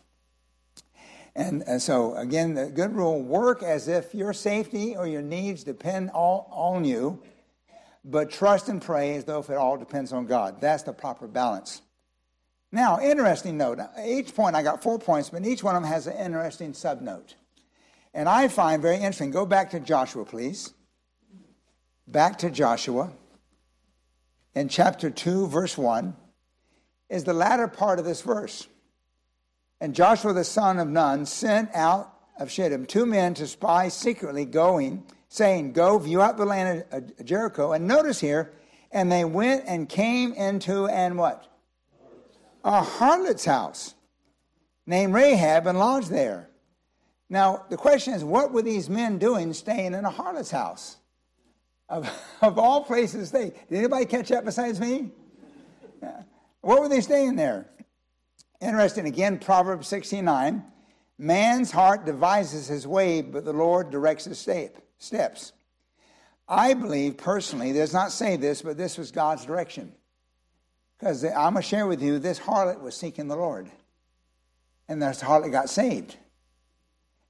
And, 1.36 1.63
and 1.68 1.82
so, 1.82 2.16
again, 2.16 2.54
the 2.54 2.68
good 2.68 2.96
rule 2.96 3.22
work 3.22 3.62
as 3.63 3.88
if 3.88 4.13
your 4.13 4.34
safety 4.34 4.96
or 4.96 5.08
your 5.08 5.22
needs 5.22 5.63
depend 5.63 6.12
all 6.12 6.48
on 6.51 6.86
you, 6.86 7.22
but 8.06 8.30
trust 8.30 8.70
and 8.70 8.82
pray 8.82 9.16
as 9.16 9.25
though 9.25 9.39
if 9.39 9.50
it 9.50 9.58
all 9.58 9.77
depends 9.77 10.13
on 10.13 10.27
God. 10.27 10.62
That's 10.62 10.84
the 10.84 10.94
proper 10.94 11.27
balance. 11.27 11.82
Now, 12.72 13.00
interesting 13.00 13.58
note. 13.58 13.80
Each 14.04 14.34
point, 14.34 14.56
I 14.56 14.62
got 14.62 14.84
four 14.84 15.00
points, 15.00 15.30
but 15.30 15.46
each 15.46 15.63
one 15.63 15.75
of 15.75 15.82
them 15.82 15.92
has 15.92 16.06
an 16.06 16.18
interesting 16.18 16.74
subnote. 16.74 17.34
And 18.13 18.30
I 18.30 18.48
find 18.48 18.82
very 18.82 18.98
interesting, 18.98 19.32
go 19.32 19.46
back 19.46 19.72
to 19.72 19.80
Joshua, 19.80 20.25
please. 20.25 20.74
Back 22.08 22.38
to 22.39 22.50
Joshua 22.50 23.12
in 24.58 24.70
chapter 24.70 25.12
2, 25.12 25.48
verse 25.48 25.78
1, 25.78 26.16
is 27.10 27.24
the 27.24 27.34
latter 27.34 27.68
part 27.68 28.00
of 28.00 28.06
this 28.06 28.22
verse. 28.22 28.68
And 29.80 29.94
Joshua 29.94 30.34
the 30.34 30.44
son 30.44 30.80
of 30.80 30.88
Nun 30.88 31.28
sent 31.28 31.70
out 31.76 32.12
of 32.40 32.50
Shittim 32.50 32.88
two 32.88 33.06
men 33.06 33.36
to 33.36 33.46
spy 33.46 33.88
secretly, 33.90 34.46
going, 34.46 35.04
saying, 35.30 35.74
Go 35.74 36.00
view 36.00 36.22
out 36.22 36.38
the 36.38 36.46
land 36.46 36.86
of 36.92 37.24
Jericho. 37.24 37.72
And 37.72 37.88
notice 37.88 38.20
here, 38.20 38.52
and 38.92 39.12
they 39.12 39.24
went 39.26 39.66
and 39.68 39.88
came 39.88 40.34
into 40.34 40.88
and 40.88 41.20
what? 41.20 41.48
A 42.64 42.82
harlot's 42.82 43.46
house 43.46 43.94
named 44.88 45.14
Rahab 45.14 45.68
and 45.68 45.78
lodged 45.78 46.10
there. 46.10 46.50
Now, 47.30 47.66
the 47.70 47.78
question 47.78 48.14
is, 48.16 48.24
what 48.24 48.52
were 48.52 48.64
these 48.64 48.90
men 48.90 49.20
doing 49.20 49.54
staying 49.54 49.94
in 49.94 50.04
a 50.06 50.10
harlot's 50.10 50.52
house? 50.52 50.98
Of, 51.89 52.10
of 52.41 52.60
all 52.60 52.84
places 52.84 53.22
to 53.22 53.38
stay. 53.38 53.53
Did 53.70 53.79
anybody 53.79 54.06
catch 54.06 54.29
that 54.29 54.46
besides 54.46 54.79
me? 54.79 55.12
Yeah. 56.01 56.24
What 56.62 56.82
were 56.82 56.89
they 56.89 57.01
staying 57.01 57.36
there? 57.36 57.70
Interesting, 58.62 59.06
again, 59.06 59.38
Proverbs 59.39 59.88
69 59.88 60.63
man's 61.17 61.72
heart 61.72 62.06
devises 62.06 62.67
his 62.67 62.86
way, 62.86 63.22
but 63.22 63.46
the 63.46 63.53
Lord 63.53 63.89
directs 63.89 64.25
his 64.25 64.39
step, 64.39 64.77
steps. 64.98 65.53
I 66.48 66.74
believe 66.74 67.17
personally, 67.17 67.74
does 67.74 67.94
not 67.94 68.12
say 68.12 68.38
this, 68.38 68.62
but 68.62 68.77
this 68.77 68.98
was 68.98 69.12
God's 69.12 69.46
direction. 69.46 69.94
Because 70.98 71.24
I'm 71.24 71.53
going 71.53 71.56
to 71.56 71.62
share 71.62 71.86
with 71.86 72.01
you, 72.01 72.20
this 72.20 72.39
harlot 72.39 72.82
was 72.82 72.96
seeking 72.96 73.27
the 73.27 73.36
Lord. 73.36 73.70
And 74.88 75.01
this 75.01 75.22
harlot 75.22 75.51
got 75.51 75.70
saved. 75.70 76.15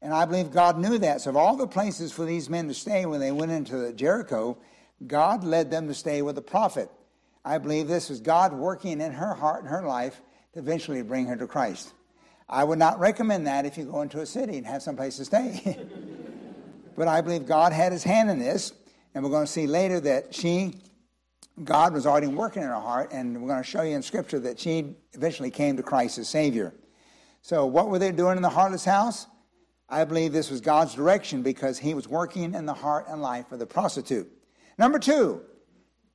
And 0.01 0.13
I 0.13 0.25
believe 0.25 0.51
God 0.51 0.77
knew 0.77 0.97
that. 0.99 1.21
So, 1.21 1.31
of 1.31 1.37
all 1.37 1.55
the 1.55 1.67
places 1.67 2.11
for 2.11 2.25
these 2.25 2.49
men 2.49 2.67
to 2.67 2.73
stay 2.73 3.05
when 3.05 3.19
they 3.19 3.31
went 3.31 3.51
into 3.51 3.91
Jericho, 3.93 4.57
God 5.05 5.43
led 5.43 5.71
them 5.71 5.87
to 5.87 5.93
stay 5.93 6.21
with 6.21 6.35
the 6.35 6.41
prophet. 6.41 6.89
I 7.43 7.57
believe 7.57 7.87
this 7.87 8.09
was 8.09 8.19
God 8.19 8.53
working 8.53 8.99
in 9.01 9.11
her 9.13 9.33
heart 9.33 9.61
and 9.61 9.69
her 9.69 9.83
life 9.83 10.21
to 10.53 10.59
eventually 10.59 11.01
bring 11.01 11.27
her 11.27 11.35
to 11.37 11.47
Christ. 11.47 11.93
I 12.49 12.63
would 12.63 12.79
not 12.79 12.99
recommend 12.99 13.47
that 13.47 13.65
if 13.65 13.77
you 13.77 13.85
go 13.85 14.01
into 14.01 14.21
a 14.21 14.25
city 14.25 14.57
and 14.57 14.65
have 14.65 14.81
some 14.81 14.95
place 14.95 15.17
to 15.17 15.25
stay. 15.25 15.77
but 16.95 17.07
I 17.07 17.21
believe 17.21 17.45
God 17.45 17.73
had 17.73 17.91
his 17.91 18.03
hand 18.03 18.29
in 18.29 18.39
this, 18.39 18.73
and 19.13 19.23
we're 19.23 19.29
going 19.29 19.45
to 19.45 19.51
see 19.51 19.67
later 19.67 19.99
that 20.01 20.33
she, 20.33 20.75
God 21.63 21.93
was 21.93 22.05
already 22.05 22.27
working 22.27 22.63
in 22.63 22.69
her 22.69 22.75
heart, 22.75 23.11
and 23.11 23.41
we're 23.41 23.49
going 23.49 23.63
to 23.63 23.69
show 23.69 23.81
you 23.81 23.95
in 23.95 24.01
Scripture 24.01 24.39
that 24.39 24.59
she 24.59 24.95
eventually 25.13 25.51
came 25.51 25.75
to 25.77 25.83
Christ 25.83 26.17
as 26.17 26.29
Savior. 26.29 26.73
So, 27.41 27.65
what 27.65 27.89
were 27.89 27.99
they 27.99 28.11
doing 28.11 28.37
in 28.37 28.43
the 28.43 28.49
heartless 28.49 28.85
house? 28.85 29.27
I 29.89 30.03
believe 30.03 30.33
this 30.33 30.51
was 30.51 30.61
God's 30.61 30.95
direction 30.95 31.41
because 31.41 31.79
he 31.79 31.93
was 31.93 32.07
working 32.07 32.53
in 32.53 32.65
the 32.65 32.73
heart 32.73 33.05
and 33.07 33.21
life 33.21 33.51
of 33.51 33.59
the 33.59 33.65
prostitute. 33.65 34.29
Number 34.77 34.99
two, 34.99 35.41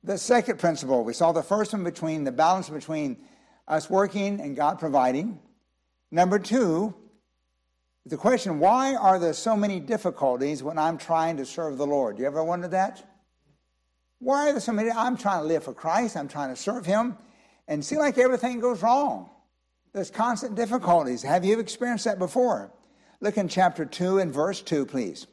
the 0.03 0.17
second 0.17 0.59
principle. 0.59 1.03
We 1.03 1.13
saw 1.13 1.31
the 1.31 1.43
first 1.43 1.73
one 1.73 1.83
between 1.83 2.23
the 2.23 2.31
balance 2.31 2.69
between 2.69 3.17
us 3.67 3.89
working 3.89 4.41
and 4.41 4.55
God 4.55 4.79
providing. 4.79 5.39
Number 6.11 6.37
two, 6.37 6.93
the 8.05 8.17
question 8.17 8.59
why 8.59 8.95
are 8.95 9.17
there 9.17 9.33
so 9.33 9.55
many 9.55 9.79
difficulties 9.79 10.61
when 10.61 10.77
I'm 10.77 10.97
trying 10.97 11.37
to 11.37 11.45
serve 11.45 11.77
the 11.77 11.87
Lord? 11.87 12.19
You 12.19 12.25
ever 12.25 12.43
wondered 12.43 12.71
that? 12.71 13.03
Why 14.19 14.49
are 14.49 14.51
there 14.51 14.61
so 14.61 14.73
many? 14.73 14.91
I'm 14.91 15.17
trying 15.17 15.41
to 15.41 15.47
live 15.47 15.63
for 15.63 15.73
Christ, 15.73 16.17
I'm 16.17 16.27
trying 16.27 16.49
to 16.49 16.55
serve 16.55 16.85
Him, 16.85 17.17
and 17.67 17.83
see 17.83 17.97
like 17.97 18.17
everything 18.17 18.59
goes 18.59 18.83
wrong. 18.83 19.29
There's 19.93 20.11
constant 20.11 20.55
difficulties. 20.55 21.23
Have 21.23 21.45
you 21.45 21.59
experienced 21.59 22.05
that 22.05 22.19
before? 22.19 22.71
Look 23.23 23.37
in 23.37 23.47
chapter 23.47 23.85
2 23.85 24.19
and 24.19 24.33
verse 24.33 24.61
2, 24.61 24.85
please. 24.85 25.27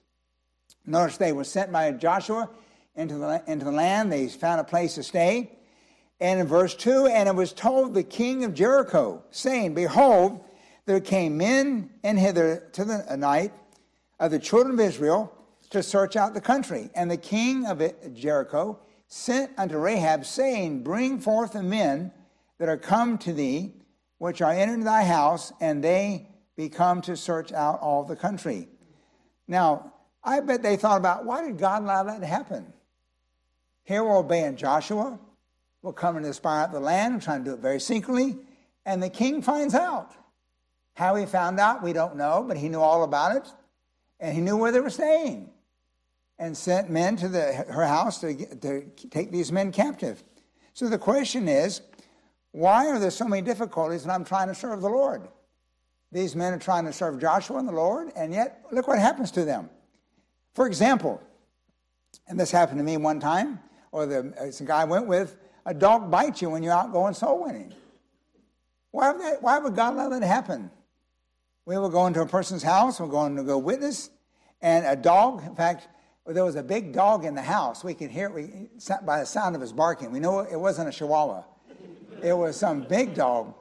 Notice 0.86 1.16
they 1.16 1.32
were 1.32 1.42
sent 1.42 1.72
by 1.72 1.90
Joshua 1.90 2.48
into 2.94 3.16
the, 3.16 3.42
into 3.48 3.64
the 3.64 3.72
land. 3.72 4.12
They 4.12 4.28
found 4.28 4.60
a 4.60 4.64
place 4.64 4.94
to 4.94 5.02
stay. 5.02 5.58
And 6.20 6.38
in 6.38 6.46
verse 6.46 6.76
2, 6.76 7.06
and 7.06 7.28
it 7.28 7.34
was 7.34 7.52
told 7.52 7.92
the 7.92 8.04
king 8.04 8.44
of 8.44 8.54
Jericho, 8.54 9.24
saying, 9.32 9.74
Behold, 9.74 10.44
there 10.86 11.00
came 11.00 11.36
men 11.36 11.90
and 12.04 12.16
hither 12.16 12.68
to 12.74 12.84
the 12.84 13.16
night 13.16 13.52
of 14.20 14.30
the 14.30 14.38
children 14.38 14.74
of 14.74 14.86
Israel 14.86 15.36
to 15.70 15.82
search 15.82 16.14
out 16.14 16.32
the 16.32 16.40
country. 16.40 16.90
And 16.94 17.10
the 17.10 17.16
king 17.16 17.66
of 17.66 17.82
Jericho 18.14 18.78
sent 19.08 19.50
unto 19.58 19.78
Rahab, 19.78 20.24
saying, 20.24 20.84
Bring 20.84 21.18
forth 21.18 21.54
the 21.54 21.64
men 21.64 22.12
that 22.58 22.68
are 22.68 22.78
come 22.78 23.18
to 23.18 23.32
thee, 23.32 23.74
which 24.18 24.40
are 24.40 24.52
entered 24.52 24.84
thy 24.84 25.02
house, 25.02 25.52
and 25.60 25.82
they 25.82 26.28
be 26.60 26.68
come 26.68 27.00
to 27.00 27.16
search 27.16 27.52
out 27.52 27.80
all 27.80 28.04
the 28.04 28.14
country. 28.14 28.68
Now, 29.48 29.94
I 30.22 30.40
bet 30.40 30.62
they 30.62 30.76
thought 30.76 30.98
about 30.98 31.24
why 31.24 31.46
did 31.46 31.56
God 31.56 31.82
allow 31.82 32.02
that 32.02 32.20
to 32.20 32.26
happen? 32.26 32.70
Here 33.84 34.04
we're 34.04 34.18
obeying 34.18 34.56
Joshua. 34.56 35.18
We're 35.80 35.94
coming 35.94 36.22
to 36.24 36.34
spy 36.34 36.62
out 36.62 36.70
the 36.70 36.80
land, 36.80 37.22
trying 37.22 37.44
to 37.44 37.50
do 37.50 37.54
it 37.54 37.60
very 37.60 37.80
secretly. 37.80 38.36
And 38.84 39.02
the 39.02 39.08
king 39.08 39.40
finds 39.40 39.74
out. 39.74 40.12
How 40.94 41.14
he 41.14 41.24
found 41.24 41.58
out, 41.58 41.82
we 41.82 41.94
don't 41.94 42.16
know, 42.16 42.44
but 42.46 42.58
he 42.58 42.68
knew 42.68 42.80
all 42.80 43.04
about 43.04 43.36
it. 43.36 43.48
And 44.18 44.34
he 44.34 44.42
knew 44.42 44.58
where 44.58 44.70
they 44.70 44.80
were 44.80 44.90
staying 44.90 45.48
and 46.38 46.54
sent 46.54 46.90
men 46.90 47.16
to 47.16 47.28
the, 47.28 47.52
her 47.70 47.86
house 47.86 48.20
to, 48.20 48.34
to 48.56 48.82
take 49.10 49.32
these 49.32 49.50
men 49.50 49.72
captive. 49.72 50.22
So 50.74 50.88
the 50.88 50.98
question 50.98 51.48
is 51.48 51.80
why 52.52 52.88
are 52.88 52.98
there 52.98 53.10
so 53.10 53.26
many 53.26 53.40
difficulties 53.40 54.02
when 54.02 54.14
I'm 54.14 54.24
trying 54.24 54.48
to 54.48 54.54
serve 54.54 54.82
the 54.82 54.90
Lord? 54.90 55.28
These 56.12 56.34
men 56.34 56.52
are 56.52 56.58
trying 56.58 56.84
to 56.86 56.92
serve 56.92 57.20
Joshua 57.20 57.58
and 57.58 57.68
the 57.68 57.72
Lord, 57.72 58.10
and 58.16 58.32
yet 58.32 58.64
look 58.72 58.88
what 58.88 58.98
happens 58.98 59.30
to 59.32 59.44
them. 59.44 59.70
For 60.54 60.66
example, 60.66 61.22
and 62.26 62.38
this 62.38 62.50
happened 62.50 62.78
to 62.78 62.84
me 62.84 62.96
one 62.96 63.20
time, 63.20 63.60
or 63.92 64.06
the, 64.06 64.62
guy 64.64 64.82
I 64.82 64.84
went 64.84 65.06
with, 65.06 65.36
a 65.66 65.74
dog 65.74 66.10
bites 66.10 66.42
you 66.42 66.50
when 66.50 66.62
you're 66.62 66.72
out 66.72 66.92
going 66.92 67.14
soul 67.14 67.44
winning. 67.44 67.72
Why 68.90 69.12
would, 69.12 69.20
that, 69.20 69.42
why 69.42 69.58
would 69.58 69.76
God 69.76 69.96
let 69.96 70.10
that 70.10 70.26
happen? 70.26 70.70
We 71.64 71.78
were 71.78 71.88
going 71.88 72.12
to 72.14 72.22
a 72.22 72.26
person's 72.26 72.64
house, 72.64 72.98
we 72.98 73.06
we're 73.06 73.12
going 73.12 73.36
to 73.36 73.44
go 73.44 73.58
witness, 73.58 74.10
and 74.60 74.84
a 74.86 74.96
dog, 74.96 75.44
in 75.46 75.54
fact, 75.54 75.88
there 76.26 76.44
was 76.44 76.56
a 76.56 76.62
big 76.62 76.92
dog 76.92 77.24
in 77.24 77.34
the 77.34 77.42
house. 77.42 77.82
We 77.82 77.94
could 77.94 78.10
hear 78.10 78.26
it 78.26 78.34
we, 78.34 78.68
by 79.04 79.20
the 79.20 79.26
sound 79.26 79.54
of 79.54 79.60
his 79.60 79.72
barking. 79.72 80.12
We 80.12 80.20
know 80.20 80.40
it 80.40 80.58
wasn't 80.58 80.88
a 80.88 80.92
chihuahua, 80.92 81.44
it 82.22 82.32
was 82.32 82.56
some 82.56 82.82
big 82.82 83.14
dog 83.14 83.54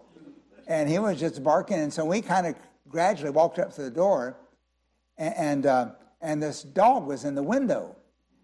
and 0.70 0.88
he 0.88 1.00
was 1.00 1.20
just 1.20 1.44
barking. 1.44 1.80
And 1.80 1.92
so 1.92 2.06
we 2.06 2.22
kind 2.22 2.48
of 2.48 2.56
gradually 2.88 3.32
walked 3.32 3.60
up 3.60 3.74
to 3.74 3.82
the 3.82 3.92
door, 3.92 4.38
and 5.18 5.34
and, 5.36 5.66
uh, 5.66 5.90
and 6.22 6.42
this 6.42 6.62
dog 6.64 7.06
was 7.06 7.26
in 7.26 7.36
the 7.36 7.44
window. 7.44 7.96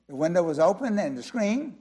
The 0.09 0.15
window 0.15 0.43
was 0.43 0.59
open 0.59 0.99
and 0.99 1.17
the 1.17 1.23
screen, 1.23 1.77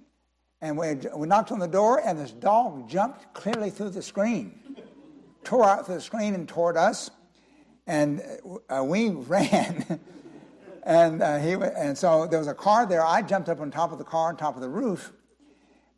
and 0.61 0.79
we, 0.79 0.95
we 1.15 1.27
knocked 1.27 1.53
on 1.53 1.59
the 1.59 1.69
door, 1.69 2.01
and 2.05 2.19
this 2.19 2.31
dog 2.31 2.89
jumped 2.89 3.35
clearly 3.35 3.71
through 3.71 3.91
the 3.91 4.03
screen, 4.03 4.61
tore 5.43 5.65
out 5.65 5.87
through 5.87 5.97
the 5.97 6.01
screen 6.01 6.35
and 6.35 6.49
toward 6.49 6.77
us, 6.77 7.11
and 7.87 8.23
uh, 8.71 8.83
we 8.85 9.09
ran. 9.11 10.01
and 10.85 11.23
uh, 11.23 11.39
he 11.39 11.53
and 11.53 11.97
so 11.97 12.27
there 12.27 12.39
was 12.39 12.49
a 12.49 12.55
car 12.55 12.87
there. 12.87 13.05
I 13.05 13.23
jumped 13.23 13.49
up 13.49 13.61
on 13.61 13.71
top 13.71 13.93
of 13.93 13.99
the 13.99 14.05
car, 14.05 14.29
on 14.29 14.37
top 14.37 14.55
of 14.55 14.63
the 14.63 14.69
roof, 14.69 15.13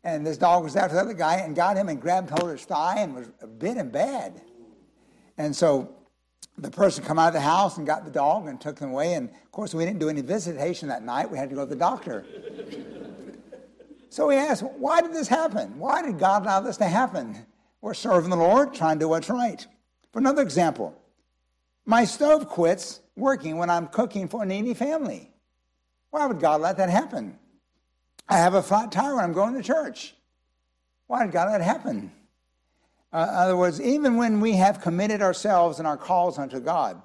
and 0.07 0.25
this 0.25 0.37
dog 0.37 0.63
was 0.63 0.77
after 0.77 0.95
the 0.95 1.01
other 1.01 1.13
guy 1.13 1.35
and 1.35 1.53
got 1.53 1.75
him 1.75 1.89
and 1.89 1.99
grabbed 2.01 2.29
hold 2.29 2.43
of 2.43 2.57
his 2.57 2.63
thigh 2.63 2.99
and 2.99 3.13
was 3.13 3.27
bit 3.59 3.75
him 3.75 3.89
bad. 3.89 4.41
And 5.37 5.53
so 5.53 5.97
the 6.57 6.71
person 6.71 7.03
come 7.03 7.19
out 7.19 7.27
of 7.27 7.33
the 7.33 7.41
house 7.41 7.77
and 7.77 7.85
got 7.85 8.05
the 8.05 8.11
dog 8.11 8.47
and 8.47 8.59
took 8.59 8.77
them 8.77 8.91
away. 8.91 9.15
And 9.15 9.29
of 9.29 9.51
course, 9.51 9.75
we 9.75 9.83
didn't 9.83 9.99
do 9.99 10.07
any 10.07 10.21
visitation 10.21 10.87
that 10.87 11.03
night. 11.03 11.29
We 11.29 11.37
had 11.37 11.49
to 11.49 11.55
go 11.55 11.65
to 11.65 11.69
the 11.69 11.75
doctor. 11.75 12.25
so 14.09 14.27
we 14.27 14.37
asked, 14.37 14.63
why 14.63 15.01
did 15.01 15.11
this 15.11 15.27
happen? 15.27 15.77
Why 15.77 16.01
did 16.01 16.17
God 16.17 16.43
allow 16.43 16.61
this 16.61 16.77
to 16.77 16.85
happen? 16.85 17.45
We're 17.81 17.93
serving 17.93 18.29
the 18.29 18.37
Lord, 18.37 18.73
trying 18.73 18.99
to 18.99 19.03
do 19.03 19.09
what's 19.09 19.29
right. 19.29 19.67
For 20.13 20.19
another 20.19 20.41
example, 20.41 20.97
my 21.85 22.05
stove 22.05 22.47
quits 22.47 23.01
working 23.17 23.57
when 23.57 23.69
I'm 23.69 23.87
cooking 23.87 24.29
for 24.29 24.43
a 24.43 24.45
needy 24.45 24.73
family. 24.73 25.33
Why 26.11 26.25
would 26.27 26.39
God 26.39 26.61
let 26.61 26.77
that 26.77 26.89
happen? 26.89 27.37
I 28.29 28.37
have 28.37 28.53
a 28.53 28.61
flat 28.61 28.91
tire 28.91 29.15
when 29.15 29.23
I'm 29.23 29.33
going 29.33 29.53
to 29.53 29.63
church. 29.63 30.13
Why 31.07 31.25
did 31.25 31.31
God 31.31 31.49
let 31.51 31.61
it 31.61 31.63
happen? 31.63 32.11
Uh, 33.13 33.27
in 33.29 33.35
other 33.35 33.57
words, 33.57 33.79
even 33.79 34.17
when 34.17 34.41
we 34.41 34.53
have 34.53 34.81
committed 34.81 35.21
ourselves 35.21 35.79
and 35.79 35.87
our 35.87 35.97
calls 35.97 36.37
unto 36.37 36.59
God 36.59 37.01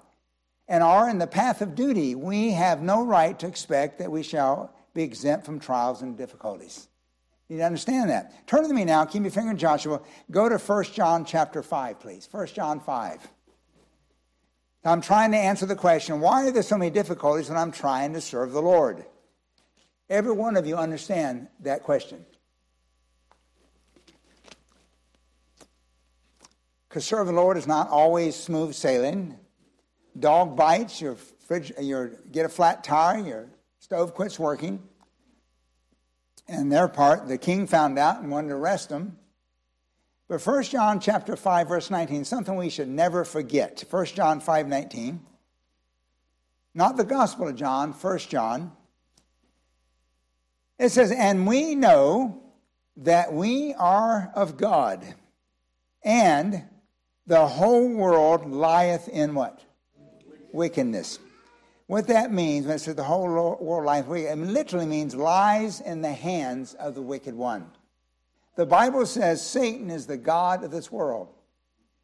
and 0.69 0.83
are 0.83 1.09
in 1.09 1.19
the 1.19 1.27
path 1.27 1.63
of 1.63 1.75
duty, 1.75 2.15
we 2.15 2.51
have 2.51 2.83
no 2.83 3.05
right 3.05 3.39
to 3.39 3.47
expect 3.47 3.99
that 3.99 4.11
we 4.11 4.23
shall 4.23 4.75
be 4.95 5.03
exempt 5.03 5.47
from 5.47 5.61
trials 5.61 6.03
and 6.03 6.19
difficulties. 6.19 6.89
You 7.49 7.57
need 7.57 7.61
to 7.61 7.67
understand 7.67 8.11
that. 8.11 8.47
Turn 8.47 8.67
to 8.67 8.75
me 8.75 8.85
now, 8.85 9.05
keep 9.05 9.23
your 9.23 9.31
finger 9.31 9.53
in 9.53 9.59
Joshua. 9.59 10.01
Go 10.31 10.49
to 10.49 10.59
1 10.59 10.85
John 10.85 11.25
chapter 11.25 11.63
5, 11.63 12.01
please. 12.01 12.29
1 12.31 12.47
John 12.49 12.81
5. 12.81 13.29
I'm 14.85 15.01
trying 15.01 15.31
to 15.31 15.37
answer 15.37 15.67
the 15.67 15.77
question 15.77 16.21
why 16.21 16.47
are 16.47 16.51
there 16.51 16.63
so 16.63 16.77
many 16.77 16.91
difficulties 16.91 17.49
when 17.49 17.59
I'm 17.59 17.71
trying 17.71 18.15
to 18.15 18.21
serve 18.21 18.53
the 18.53 18.63
Lord? 18.63 19.05
Every 20.13 20.33
one 20.33 20.59
of 20.59 20.67
you 20.67 20.77
understand 20.77 21.49
that 21.61 21.85
question. 21.85 22.27
Because 26.87 27.07
serving 27.07 27.35
the 27.35 27.41
Lord 27.41 27.57
is 27.57 27.67
not 27.67 27.89
always 27.89 28.37
smooth 28.37 28.75
sailing. 28.75 29.39
Dog 30.19 30.55
bites, 30.55 31.01
you're 31.01 31.15
fridge, 31.15 31.73
your 31.81 32.09
get 32.31 32.45
a 32.45 32.51
flat 32.51 32.85
tire, 32.85 33.21
your 33.21 33.49
stove 33.79 34.13
quits 34.13 34.39
working. 34.39 34.83
And 36.47 36.71
their 36.71 36.89
part, 36.89 37.27
the 37.27 37.39
king 37.39 37.67
found 37.67 37.99
out 37.99 38.21
and 38.21 38.31
wanted 38.31 38.49
to 38.49 38.57
arrest 38.57 38.91
them. 38.91 39.17
But 40.29 40.45
1 40.45 40.65
John 40.65 41.01
chapter 41.01 41.37
5, 41.37 41.69
verse 41.69 41.91
19, 41.91 42.27
something 42.27 42.55
we 42.55 42.69
should 42.69 42.89
never 42.89 43.25
forget. 43.25 43.83
1 43.89 44.05
John 44.07 44.41
5, 44.41 44.69
19. 44.69 45.25
Not 46.75 46.99
the 46.99 47.05
Gospel 47.05 47.49
of 47.49 47.57
John, 47.57 47.93
1 47.93 48.19
John. 48.19 48.73
It 50.79 50.91
says, 50.91 51.13
And 51.13 51.47
we 51.47 51.75
know 51.75 52.43
that 52.97 53.33
we 53.33 53.75
are 53.75 54.31
of 54.35 54.57
God, 54.57 55.05
and 56.05 56.65
the 57.27 57.47
whole 57.47 57.89
world 57.89 58.51
lieth 58.51 59.09
in 59.09 59.35
what? 59.35 59.63
Wickedness. 60.53 61.19
What 61.87 62.07
that 62.09 62.33
means 62.33 62.67
when 62.67 62.77
it 62.77 62.79
says 62.81 62.95
the 62.95 63.05
whole 63.05 63.29
world 63.29 63.87
lieth 63.87 64.07
wicked, 64.07 64.31
it 64.31 64.39
literally 64.39 64.87
means 64.87 65.15
lies 65.15 65.81
in 65.81 66.01
the 66.01 66.13
hands 66.13 66.75
of 66.75 66.95
the 66.95 67.03
wicked 67.03 67.35
one. 67.35 67.71
The 68.57 68.67
Bible 68.67 69.07
says 69.07 69.45
Satan 69.47 69.91
is 69.91 70.07
the 70.07 70.17
God 70.17 70.65
of 70.65 70.71
this 70.71 70.91
world. 70.91 71.29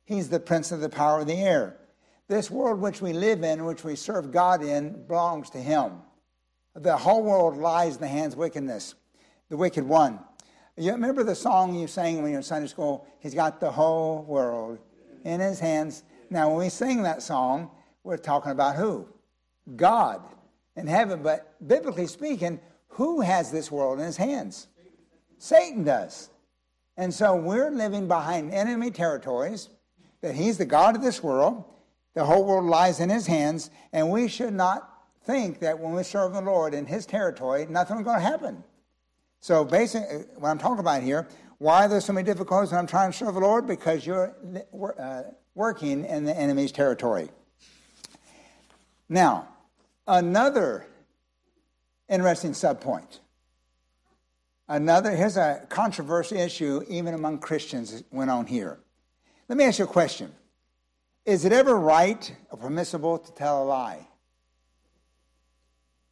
He's 0.04 0.30
the 0.30 0.40
prince 0.40 0.72
of 0.72 0.80
the 0.80 0.88
power 0.88 1.20
of 1.20 1.26
the 1.26 1.34
air. 1.34 1.76
This 2.28 2.50
world 2.50 2.80
which 2.80 3.00
we 3.00 3.12
live 3.12 3.42
in, 3.42 3.64
which 3.64 3.84
we 3.84 3.96
serve 3.96 4.32
God 4.32 4.62
in, 4.62 5.06
belongs 5.06 5.50
to 5.50 5.58
him. 5.58 6.00
The 6.74 6.96
whole 6.96 7.22
world 7.22 7.56
lies 7.56 7.96
in 7.96 8.00
the 8.00 8.08
hands 8.08 8.34
of 8.34 8.38
wickedness, 8.38 8.94
the 9.48 9.56
wicked 9.56 9.84
one. 9.84 10.20
You 10.76 10.92
remember 10.92 11.24
the 11.24 11.34
song 11.34 11.74
you 11.74 11.88
sang 11.88 12.16
when 12.16 12.26
you 12.26 12.32
were 12.32 12.38
in 12.38 12.42
Sunday 12.42 12.68
school? 12.68 13.06
He's 13.18 13.34
got 13.34 13.58
the 13.58 13.70
whole 13.70 14.22
world 14.22 14.78
in 15.24 15.40
his 15.40 15.58
hands. 15.58 16.04
Now, 16.30 16.50
when 16.50 16.58
we 16.58 16.68
sing 16.68 17.02
that 17.02 17.22
song, 17.22 17.70
we're 18.04 18.16
talking 18.16 18.52
about 18.52 18.76
who? 18.76 19.08
God 19.74 20.22
in 20.76 20.86
heaven. 20.86 21.22
But 21.22 21.56
biblically 21.66 22.06
speaking, 22.06 22.60
who 22.88 23.20
has 23.20 23.50
this 23.50 23.70
world 23.70 23.98
in 23.98 24.06
his 24.06 24.16
hands? 24.16 24.68
Satan 25.38 25.84
does. 25.84 26.30
And 26.96 27.12
so 27.12 27.34
we're 27.36 27.70
living 27.70 28.08
behind 28.08 28.52
enemy 28.52 28.90
territories, 28.90 29.68
that 30.20 30.34
he's 30.34 30.58
the 30.58 30.64
God 30.64 30.96
of 30.96 31.02
this 31.02 31.22
world. 31.22 31.64
The 32.14 32.24
whole 32.24 32.44
world 32.44 32.64
lies 32.64 32.98
in 32.98 33.08
his 33.08 33.26
hands, 33.26 33.70
and 33.92 34.10
we 34.10 34.26
should 34.26 34.52
not 34.52 34.97
think 35.28 35.60
that 35.60 35.78
when 35.78 35.92
we 35.92 36.02
serve 36.02 36.32
the 36.32 36.40
Lord 36.40 36.72
in 36.72 36.86
his 36.86 37.04
territory, 37.04 37.66
nothing's 37.68 38.02
going 38.02 38.16
to 38.16 38.22
happen. 38.22 38.64
So 39.40 39.62
basically, 39.62 40.24
what 40.36 40.48
I'm 40.48 40.58
talking 40.58 40.78
about 40.78 41.02
here, 41.02 41.28
why 41.58 41.84
are 41.84 41.88
there 41.88 42.00
so 42.00 42.14
many 42.14 42.24
difficulties 42.24 42.70
when 42.70 42.78
I'm 42.78 42.86
trying 42.86 43.12
to 43.12 43.18
serve 43.18 43.34
the 43.34 43.40
Lord? 43.40 43.66
Because 43.66 44.06
you're 44.06 44.34
uh, 44.98 45.22
working 45.54 46.06
in 46.06 46.24
the 46.24 46.34
enemy's 46.34 46.72
territory. 46.72 47.28
Now, 49.06 49.48
another 50.06 50.86
interesting 52.08 52.52
subpoint. 52.52 53.20
Another, 54.66 55.10
here's 55.14 55.36
a 55.36 55.66
controversial 55.68 56.38
issue 56.38 56.82
even 56.88 57.12
among 57.12 57.40
Christians 57.40 58.02
went 58.10 58.30
on 58.30 58.46
here. 58.46 58.78
Let 59.46 59.58
me 59.58 59.64
ask 59.64 59.78
you 59.78 59.84
a 59.84 59.88
question. 59.88 60.32
Is 61.26 61.44
it 61.44 61.52
ever 61.52 61.78
right 61.78 62.34
or 62.50 62.56
permissible 62.56 63.18
to 63.18 63.32
tell 63.34 63.62
a 63.62 63.66
lie? 63.66 64.08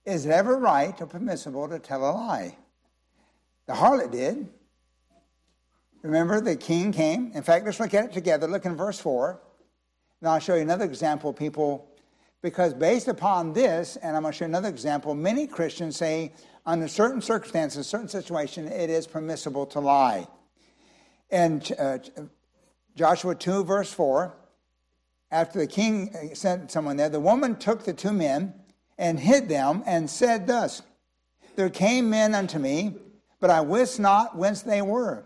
Is 0.06 0.24
it 0.24 0.30
ever 0.30 0.56
right 0.56 0.98
or 1.02 1.06
permissible 1.06 1.68
to 1.68 1.80
tell 1.80 2.08
a 2.08 2.12
lie? 2.12 2.56
The 3.66 3.72
harlot 3.72 4.12
did. 4.12 4.48
Remember, 6.02 6.40
the 6.40 6.54
king 6.54 6.92
came. 6.92 7.32
In 7.34 7.42
fact, 7.42 7.66
let's 7.66 7.80
look 7.80 7.92
at 7.92 8.04
it 8.04 8.12
together. 8.12 8.46
Look 8.46 8.64
in 8.64 8.76
verse 8.76 9.00
4. 9.00 9.40
Now, 10.22 10.34
I'll 10.34 10.38
show 10.38 10.54
you 10.54 10.62
another 10.62 10.84
example 10.84 11.32
people, 11.32 11.90
because 12.40 12.72
based 12.72 13.08
upon 13.08 13.52
this, 13.52 13.96
and 13.96 14.16
I'm 14.16 14.22
going 14.22 14.32
to 14.32 14.38
show 14.38 14.44
you 14.44 14.50
another 14.50 14.68
example, 14.68 15.16
many 15.16 15.48
Christians 15.48 15.96
say, 15.96 16.32
under 16.64 16.86
certain 16.86 17.20
circumstances, 17.20 17.88
certain 17.88 18.08
situation, 18.08 18.68
it 18.68 18.88
is 18.88 19.08
permissible 19.08 19.66
to 19.66 19.80
lie. 19.80 20.28
And 21.30 21.70
uh, 21.76 21.98
Joshua 22.94 23.34
2, 23.34 23.64
verse 23.64 23.92
4, 23.92 24.36
after 25.32 25.58
the 25.58 25.66
king 25.66 26.30
sent 26.34 26.70
someone 26.70 26.96
there, 26.96 27.08
the 27.08 27.18
woman 27.18 27.56
took 27.56 27.84
the 27.84 27.92
two 27.92 28.12
men 28.12 28.54
and 28.98 29.18
hid 29.20 29.48
them 29.48 29.82
and 29.86 30.08
said 30.08 30.46
thus, 30.46 30.82
There 31.54 31.70
came 31.70 32.10
men 32.10 32.34
unto 32.34 32.58
me 32.58 32.94
but 33.40 33.50
I 33.50 33.60
wist 33.60 34.00
not 34.00 34.36
whence 34.36 34.62
they 34.62 34.82
were. 34.82 35.24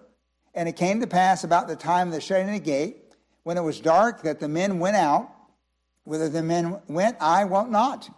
And 0.54 0.68
it 0.68 0.76
came 0.76 1.00
to 1.00 1.06
pass 1.06 1.44
about 1.44 1.68
the 1.68 1.76
time 1.76 2.08
of 2.08 2.14
the 2.14 2.20
shutting 2.20 2.48
of 2.48 2.54
the 2.54 2.60
gate, 2.60 2.96
when 3.44 3.56
it 3.56 3.62
was 3.62 3.80
dark, 3.80 4.22
that 4.22 4.40
the 4.40 4.48
men 4.48 4.78
went 4.78 4.96
out. 4.96 5.30
Whither 6.04 6.28
the 6.28 6.42
men 6.42 6.80
went, 6.88 7.16
I 7.20 7.44
wot 7.44 7.70
not. 7.70 8.10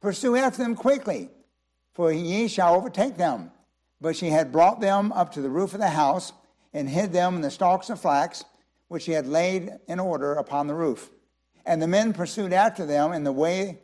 Pursue 0.00 0.36
after 0.36 0.62
them 0.62 0.76
quickly, 0.76 1.30
for 1.94 2.12
ye 2.12 2.46
shall 2.46 2.74
overtake 2.74 3.16
them. 3.16 3.50
But 4.00 4.16
she 4.16 4.28
had 4.28 4.52
brought 4.52 4.80
them 4.80 5.10
up 5.12 5.32
to 5.32 5.40
the 5.40 5.50
roof 5.50 5.72
of 5.72 5.80
the 5.80 5.88
house, 5.88 6.32
and 6.72 6.88
hid 6.88 7.12
them 7.12 7.36
in 7.36 7.40
the 7.40 7.50
stalks 7.50 7.90
of 7.90 8.00
flax, 8.00 8.44
which 8.88 9.04
she 9.04 9.12
had 9.12 9.26
laid 9.26 9.72
in 9.88 9.98
order 9.98 10.34
upon 10.34 10.66
the 10.66 10.74
roof. 10.74 11.10
And 11.64 11.80
the 11.80 11.88
men 11.88 12.12
pursued 12.12 12.52
after 12.52 12.86
them 12.86 13.12
in 13.12 13.24
the 13.24 13.32
way 13.32 13.78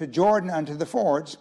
to 0.00 0.06
Jordan 0.06 0.48
unto 0.48 0.74
the 0.74 0.86
fords. 0.86 1.36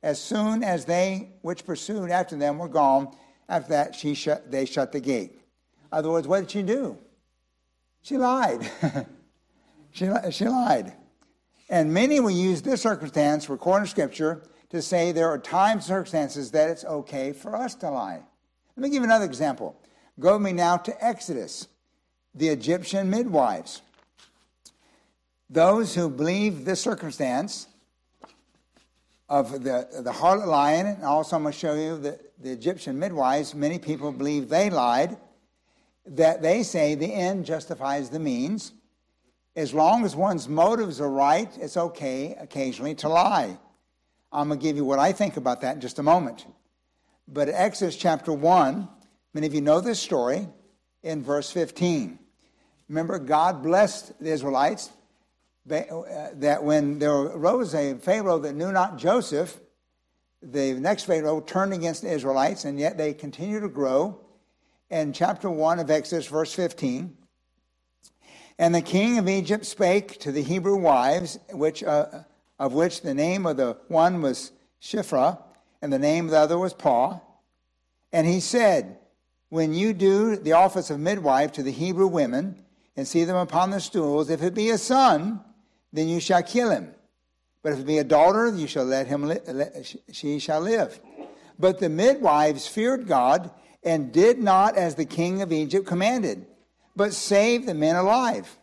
As 0.00 0.22
soon 0.22 0.62
as 0.62 0.84
they 0.84 1.30
which 1.42 1.66
pursued 1.66 2.12
after 2.12 2.36
them 2.36 2.58
were 2.58 2.68
gone, 2.68 3.12
after 3.48 3.70
that, 3.70 3.96
she 3.96 4.14
shut, 4.14 4.52
they 4.52 4.66
shut 4.66 4.92
the 4.92 5.00
gate. 5.00 5.32
In 5.32 5.98
other 5.98 6.10
words, 6.10 6.28
what 6.28 6.38
did 6.38 6.50
she 6.52 6.62
do? 6.62 6.96
She 8.02 8.16
lied. 8.16 8.70
she, 9.90 10.08
she 10.30 10.44
lied. 10.44 10.92
And 11.68 11.92
many 11.92 12.20
will 12.20 12.30
use 12.30 12.62
this 12.62 12.82
circumstance, 12.82 13.50
recorded 13.50 13.88
Scripture, 13.88 14.44
to 14.70 14.80
say 14.80 15.10
there 15.10 15.28
are 15.28 15.38
times 15.38 15.82
and 15.82 15.96
circumstances 15.96 16.52
that 16.52 16.70
it's 16.70 16.84
okay 16.84 17.32
for 17.32 17.56
us 17.56 17.74
to 17.76 17.90
lie. 17.90 18.22
Let 18.76 18.80
me 18.80 18.90
give 18.90 19.02
you 19.02 19.08
another 19.08 19.24
example. 19.24 19.76
Go 20.20 20.34
with 20.34 20.42
me 20.42 20.52
now 20.52 20.76
to 20.76 21.04
Exodus, 21.04 21.66
the 22.32 22.48
Egyptian 22.50 23.10
midwives. 23.10 23.82
Those 25.50 25.96
who 25.96 26.08
believe 26.08 26.64
this 26.64 26.80
circumstance 26.80 27.66
of 29.34 29.64
the, 29.64 29.88
the 30.00 30.12
harlot 30.12 30.46
lion, 30.46 30.86
and 30.86 31.02
also 31.02 31.34
I'm 31.34 31.42
going 31.42 31.52
to 31.52 31.58
show 31.58 31.74
you 31.74 31.98
the, 31.98 32.20
the 32.40 32.52
Egyptian 32.52 33.00
midwives. 33.00 33.52
Many 33.52 33.80
people 33.80 34.12
believe 34.12 34.48
they 34.48 34.70
lied, 34.70 35.16
that 36.06 36.40
they 36.40 36.62
say 36.62 36.94
the 36.94 37.12
end 37.12 37.44
justifies 37.44 38.10
the 38.10 38.20
means. 38.20 38.72
As 39.56 39.74
long 39.74 40.04
as 40.04 40.14
one's 40.14 40.48
motives 40.48 41.00
are 41.00 41.10
right, 41.10 41.50
it's 41.60 41.76
okay 41.76 42.36
occasionally 42.38 42.94
to 42.96 43.08
lie. 43.08 43.58
I'm 44.30 44.46
going 44.46 44.60
to 44.60 44.62
give 44.62 44.76
you 44.76 44.84
what 44.84 45.00
I 45.00 45.10
think 45.10 45.36
about 45.36 45.62
that 45.62 45.74
in 45.74 45.80
just 45.80 45.98
a 45.98 46.04
moment. 46.04 46.46
But 47.26 47.48
Exodus 47.48 47.96
chapter 47.96 48.32
1, 48.32 48.88
many 49.32 49.48
of 49.48 49.54
you 49.54 49.62
know 49.62 49.80
this 49.80 49.98
story 49.98 50.46
in 51.02 51.24
verse 51.24 51.50
15. 51.50 52.20
Remember, 52.88 53.18
God 53.18 53.64
blessed 53.64 54.16
the 54.20 54.30
Israelites 54.30 54.90
that 55.66 56.62
when 56.62 56.98
there 56.98 57.12
arose 57.12 57.74
a 57.74 57.94
Pharaoh 57.94 58.38
that 58.38 58.54
knew 58.54 58.72
not 58.72 58.98
Joseph, 58.98 59.60
the 60.42 60.74
next 60.74 61.04
Pharaoh 61.04 61.40
turned 61.40 61.72
against 61.72 62.02
the 62.02 62.12
Israelites, 62.12 62.64
and 62.64 62.78
yet 62.78 62.98
they 62.98 63.14
continue 63.14 63.60
to 63.60 63.68
grow. 63.68 64.20
In 64.90 65.12
chapter 65.12 65.48
1 65.48 65.78
of 65.78 65.90
Exodus, 65.90 66.26
verse 66.26 66.52
15, 66.52 67.16
and 68.58 68.74
the 68.74 68.82
king 68.82 69.18
of 69.18 69.28
Egypt 69.28 69.64
spake 69.64 70.20
to 70.20 70.30
the 70.30 70.42
Hebrew 70.42 70.76
wives, 70.76 71.38
which, 71.50 71.82
uh, 71.82 72.22
of 72.58 72.72
which 72.72 73.00
the 73.00 73.14
name 73.14 73.46
of 73.46 73.56
the 73.56 73.76
one 73.88 74.22
was 74.22 74.52
Shiphrah, 74.80 75.42
and 75.82 75.92
the 75.92 75.98
name 75.98 76.26
of 76.26 76.30
the 76.30 76.38
other 76.38 76.58
was 76.58 76.74
Puah. 76.74 77.20
And 78.12 78.26
he 78.26 78.38
said, 78.38 78.98
When 79.48 79.74
you 79.74 79.92
do 79.92 80.36
the 80.36 80.52
office 80.52 80.90
of 80.90 81.00
midwife 81.00 81.52
to 81.52 81.62
the 81.62 81.72
Hebrew 81.72 82.06
women, 82.06 82.64
and 82.96 83.08
see 83.08 83.24
them 83.24 83.36
upon 83.36 83.70
the 83.70 83.80
stools, 83.80 84.30
if 84.30 84.42
it 84.42 84.54
be 84.54 84.70
a 84.70 84.78
son, 84.78 85.40
then 85.94 86.08
you 86.08 86.18
shall 86.18 86.42
kill 86.42 86.70
him. 86.70 86.92
But 87.62 87.72
if 87.72 87.78
it 87.78 87.86
be 87.86 87.98
a 87.98 88.04
daughter, 88.04 88.52
you 88.54 88.66
shall 88.66 88.84
let 88.84 89.06
him 89.06 89.22
li- 89.22 89.38
let, 89.46 89.94
she 90.12 90.38
shall 90.40 90.60
live. 90.60 91.00
But 91.56 91.78
the 91.78 91.88
midwives 91.88 92.66
feared 92.66 93.06
God 93.06 93.50
and 93.84 94.12
did 94.12 94.38
not 94.40 94.76
as 94.76 94.96
the 94.96 95.04
king 95.04 95.40
of 95.40 95.52
Egypt 95.52 95.86
commanded, 95.86 96.46
but 96.96 97.14
saved 97.14 97.66
the 97.66 97.74
men 97.74 97.94
alive. 97.94 98.58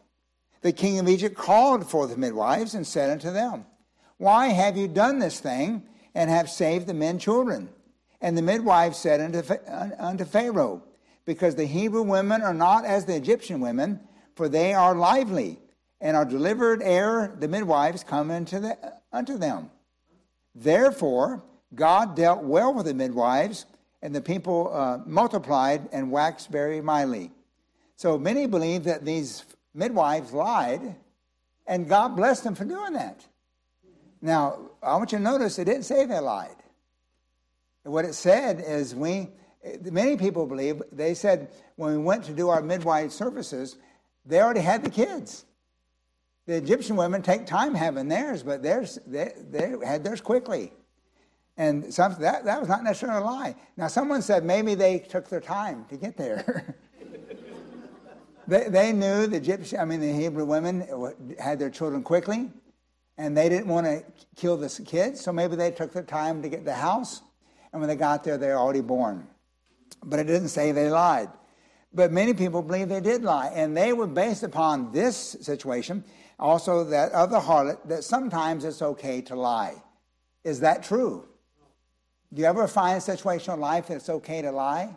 The 0.62 0.74
king 0.74 1.00
of 1.00 1.08
Egypt 1.08 1.38
called 1.38 1.90
for 1.90 2.06
the 2.06 2.18
midwives 2.18 2.76
and 2.76 2.86
said 2.86 3.10
unto 3.10 3.32
them, 3.32 3.66
Why 4.18 4.48
have 4.48 4.76
you 4.76 4.90
done 4.90 5.20
this 5.20 5.40
thing 5.40 5.84
and 6.14 6.30
have 6.30 6.50
saved 6.50 6.86
the 6.86 6.94
men 6.94 7.18
children? 7.18 7.70
And 8.20 8.38
the 8.38 8.42
midwives 8.42 8.98
said 8.98 9.22
unto, 9.22 9.56
unto 9.98 10.26
Pharaoh, 10.26 10.84
Because 11.26 11.56
the 11.56 11.66
Hebrew 11.66 12.04
women 12.04 12.42
are 12.42 12.54
not 12.54 12.84
as 12.84 13.06
the 13.06 13.16
Egyptian 13.16 13.62
women, 13.62 14.02
for 14.36 14.50
they 14.50 14.74
are 14.74 14.94
lively 14.94 15.61
and 16.02 16.18
are 16.18 16.26
delivered 16.26 16.82
ere 16.82 17.34
the 17.40 17.48
midwives 17.48 18.04
come 18.04 18.32
into 18.32 18.60
the, 18.60 18.78
unto 19.14 19.38
them. 19.38 19.70
Therefore, 20.56 21.44
God 21.74 22.16
dealt 22.16 22.44
well 22.44 22.74
with 22.74 22.88
the 22.88 22.94
midwives, 22.94 23.66
and 24.02 24.14
the 24.14 24.22
people 24.22 24.74
uh, 24.74 25.00
multiplied 25.06 25.88
and 25.94 26.12
waxed 26.12 26.50
very 26.50 26.82
mightily. 26.82 27.32
So 27.96 28.18
many 28.18 28.48
believe 28.48 28.84
that 28.86 29.06
these 29.06 29.46
midwives 29.74 30.34
lied, 30.34 30.96
and 31.68 31.88
God 31.88 32.16
blessed 32.16 32.44
them 32.44 32.56
for 32.56 32.66
doing 32.66 32.94
that. 32.94 33.24
Now, 34.22 34.72
I 34.84 34.96
want 34.98 35.12
you 35.12 35.20
to 35.20 35.24
notice 35.24 35.60
it 35.60 35.66
didn't 35.66 35.84
say 35.84 36.06
they 36.06 36.20
lied. 36.20 36.56
What 37.84 38.06
it 38.06 38.14
said 38.14 38.64
is 38.66 38.94
we, 38.94 39.30
many 39.84 40.18
people 40.18 40.46
believe, 40.46 40.82
they 40.92 41.14
said 41.14 41.50
when 41.76 41.92
we 41.92 41.98
went 41.98 42.24
to 42.26 42.34
do 42.34 42.50
our 42.50 42.62
midwife 42.62 43.12
services, 43.12 43.78
they 44.26 44.40
already 44.40 44.60
had 44.60 44.84
the 44.84 44.90
kids. 44.90 45.46
The 46.52 46.58
Egyptian 46.58 46.98
women 46.98 47.22
take 47.22 47.46
time 47.46 47.74
having 47.74 48.10
theirs, 48.10 48.44
but 48.44 48.62
theirs, 48.62 49.00
they, 49.08 49.32
they 49.50 49.74
had 49.86 50.04
theirs 50.04 50.20
quickly. 50.20 50.74
And 51.56 51.94
some, 51.94 52.18
that, 52.20 52.44
that 52.44 52.60
was 52.60 52.68
not 52.68 52.84
necessarily 52.84 53.22
a 53.22 53.24
lie. 53.24 53.56
Now, 53.78 53.88
someone 53.88 54.22
said 54.22 54.44
maybe 54.44 54.76
they 54.76 55.00
took 55.00 55.30
their 55.30 55.40
time 55.40 55.86
to 55.86 55.96
get 55.96 56.18
there. 56.18 56.76
they, 58.50 58.68
they 58.68 58.92
knew 58.92 59.28
the 59.28 59.38
Egyptian, 59.38 59.80
I 59.80 59.86
mean, 59.86 60.02
the 60.02 60.12
Hebrew 60.12 60.44
women 60.44 60.86
had 61.40 61.58
their 61.58 61.70
children 61.70 62.04
quickly, 62.04 62.52
and 63.18 63.38
they 63.38 63.48
didn't 63.48 63.70
want 63.70 63.86
to 63.86 64.04
kill 64.36 64.58
the 64.58 64.68
kids, 64.86 65.22
so 65.22 65.32
maybe 65.32 65.56
they 65.56 65.72
took 65.72 65.94
their 65.94 66.04
time 66.04 66.42
to 66.42 66.50
get 66.50 66.66
the 66.66 66.74
house, 66.74 67.22
and 67.72 67.80
when 67.80 67.88
they 67.88 67.96
got 67.96 68.26
there, 68.26 68.38
they 68.38 68.48
were 68.48 68.60
already 68.60 68.82
born. 68.82 69.26
But 70.04 70.20
it 70.20 70.26
didn't 70.26 70.50
say 70.50 70.74
they 70.74 70.90
lied. 70.90 71.30
But 71.94 72.12
many 72.12 72.34
people 72.34 72.62
believe 72.62 72.90
they 72.90 73.00
did 73.00 73.24
lie, 73.24 73.54
and 73.56 73.76
they 73.76 73.94
were 73.94 74.08
based 74.08 74.44
upon 74.44 74.92
this 74.92 75.38
situation, 75.40 76.04
also 76.42 76.84
that 76.86 77.12
of 77.12 77.30
the 77.30 77.40
harlot, 77.40 77.88
that 77.88 78.04
sometimes 78.04 78.66
it's 78.66 78.82
okay 78.82 79.22
to 79.22 79.36
lie. 79.36 79.76
Is 80.44 80.60
that 80.62 80.84
true? 80.84 81.28
Do 82.34 82.42
you 82.42 82.48
ever 82.48 82.68
find 82.68 82.98
a 82.98 83.02
situation 83.02 83.54
in 83.54 83.60
life 83.60 83.88
that 83.88 83.96
it's 83.96 84.10
okay 84.10 84.42
to 84.42 84.52
lie? 84.52 84.96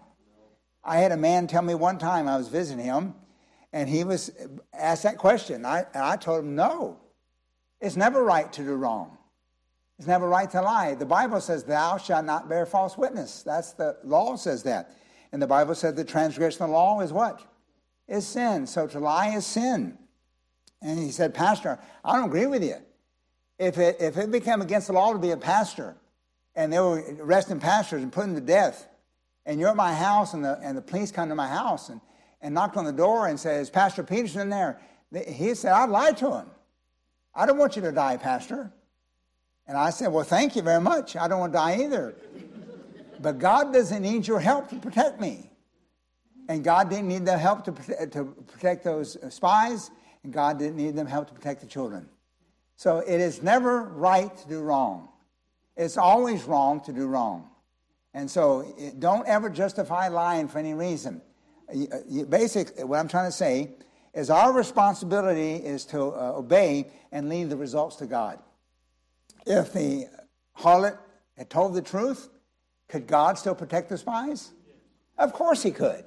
I 0.82 0.98
had 0.98 1.12
a 1.12 1.16
man 1.16 1.46
tell 1.46 1.62
me 1.62 1.74
one 1.74 1.98
time 1.98 2.28
I 2.28 2.36
was 2.36 2.48
visiting 2.48 2.84
him, 2.84 3.14
and 3.72 3.88
he 3.88 4.04
was 4.04 4.30
asked 4.72 5.02
that 5.02 5.18
question. 5.18 5.64
I, 5.64 5.80
and 5.94 6.02
I 6.02 6.16
told 6.16 6.44
him, 6.44 6.54
no, 6.54 6.98
it's 7.80 7.96
never 7.96 8.24
right 8.24 8.50
to 8.52 8.62
do 8.62 8.74
wrong. 8.74 9.18
It's 9.98 10.08
never 10.08 10.28
right 10.28 10.50
to 10.50 10.62
lie. 10.62 10.94
The 10.94 11.06
Bible 11.06 11.40
says, 11.40 11.64
Thou 11.64 11.98
shalt 11.98 12.24
not 12.24 12.48
bear 12.48 12.66
false 12.66 12.98
witness. 12.98 13.42
That's 13.42 13.72
the 13.72 13.96
law 14.02 14.36
says 14.36 14.62
that. 14.64 14.96
And 15.32 15.40
the 15.40 15.46
Bible 15.46 15.74
said 15.74 15.94
the 15.94 16.04
transgression 16.04 16.62
of 16.62 16.68
the 16.68 16.74
law 16.74 17.00
is 17.00 17.12
what? 17.12 17.44
Is 18.08 18.26
sin. 18.26 18.66
So 18.66 18.86
to 18.88 18.98
lie 18.98 19.28
is 19.28 19.46
sin. 19.46 19.98
And 20.84 20.98
he 20.98 21.10
said, 21.10 21.32
Pastor, 21.32 21.78
I 22.04 22.14
don't 22.14 22.26
agree 22.26 22.46
with 22.46 22.62
you. 22.62 22.76
If 23.58 23.78
it, 23.78 23.96
if 24.00 24.18
it 24.18 24.30
became 24.30 24.60
against 24.60 24.88
the 24.88 24.92
law 24.92 25.12
to 25.12 25.18
be 25.18 25.30
a 25.30 25.36
pastor, 25.36 25.96
and 26.54 26.70
they 26.72 26.78
were 26.78 27.02
arresting 27.20 27.58
pastors 27.58 28.02
and 28.02 28.12
putting 28.12 28.34
them 28.34 28.44
to 28.44 28.46
death, 28.46 28.86
and 29.46 29.58
you're 29.58 29.70
at 29.70 29.76
my 29.76 29.94
house, 29.94 30.34
and 30.34 30.44
the, 30.44 30.58
and 30.62 30.76
the 30.76 30.82
police 30.82 31.10
come 31.10 31.30
to 31.30 31.34
my 31.34 31.48
house 31.48 31.88
and, 31.88 32.00
and 32.42 32.54
knocked 32.54 32.76
on 32.76 32.84
the 32.84 32.92
door 32.92 33.28
and 33.28 33.40
says, 33.40 33.70
Pastor 33.70 34.02
Peterson 34.02 34.50
there? 34.50 34.78
He 35.26 35.54
said, 35.54 35.72
I'd 35.72 35.88
lie 35.88 36.12
to 36.12 36.30
him. 36.38 36.46
I 37.34 37.46
don't 37.46 37.56
want 37.56 37.76
you 37.76 37.82
to 37.82 37.92
die, 37.92 38.18
Pastor. 38.18 38.70
And 39.66 39.78
I 39.78 39.90
said, 39.90 40.08
Well, 40.12 40.24
thank 40.24 40.54
you 40.54 40.62
very 40.62 40.80
much. 40.80 41.16
I 41.16 41.26
don't 41.28 41.40
want 41.40 41.52
to 41.52 41.58
die 41.58 41.82
either. 41.82 42.14
But 43.20 43.38
God 43.38 43.72
doesn't 43.72 44.02
need 44.02 44.26
your 44.26 44.40
help 44.40 44.68
to 44.68 44.76
protect 44.76 45.20
me. 45.20 45.50
And 46.48 46.62
God 46.62 46.90
didn't 46.90 47.08
need 47.08 47.24
the 47.24 47.38
help 47.38 47.64
to 47.64 47.72
to 48.08 48.24
protect 48.46 48.84
those 48.84 49.16
uh, 49.16 49.30
spies, 49.30 49.90
and 50.24 50.32
God 50.32 50.58
didn't 50.58 50.76
need 50.76 50.96
them 50.96 51.06
help 51.06 51.28
to 51.28 51.34
protect 51.34 51.60
the 51.60 51.66
children. 51.66 52.08
So 52.76 52.98
it 52.98 53.20
is 53.20 53.42
never 53.42 53.82
right 53.82 54.36
to 54.36 54.48
do 54.48 54.60
wrong. 54.60 55.08
It's 55.76 55.96
always 55.96 56.44
wrong 56.44 56.80
to 56.82 56.92
do 56.92 57.06
wrong. 57.06 57.48
And 58.14 58.30
so 58.30 58.74
eh, 58.78 58.90
don't 58.98 59.26
ever 59.28 59.50
justify 59.50 60.08
lying 60.08 60.48
for 60.48 60.58
any 60.58 60.74
reason. 60.74 61.20
Eh, 61.68 61.86
eh, 61.92 62.24
Basically, 62.24 62.84
what 62.84 62.98
I'm 62.98 63.08
trying 63.08 63.28
to 63.28 63.36
say 63.36 63.70
is 64.14 64.30
our 64.30 64.52
responsibility 64.52 65.56
is 65.56 65.84
to 65.86 65.98
obey 65.98 66.86
and 67.12 67.28
leave 67.28 67.50
the 67.50 67.56
results 67.56 67.96
to 67.96 68.06
God. 68.06 68.38
If 69.46 69.72
the 69.72 70.06
harlot 70.56 70.98
had 71.36 71.50
told 71.50 71.74
the 71.74 71.82
truth, 71.82 72.28
could 72.88 73.06
God 73.08 73.38
still 73.38 73.56
protect 73.56 73.88
the 73.88 73.98
spies? 73.98 74.52
Of 75.18 75.32
course 75.32 75.62
he 75.62 75.72
could. 75.72 76.04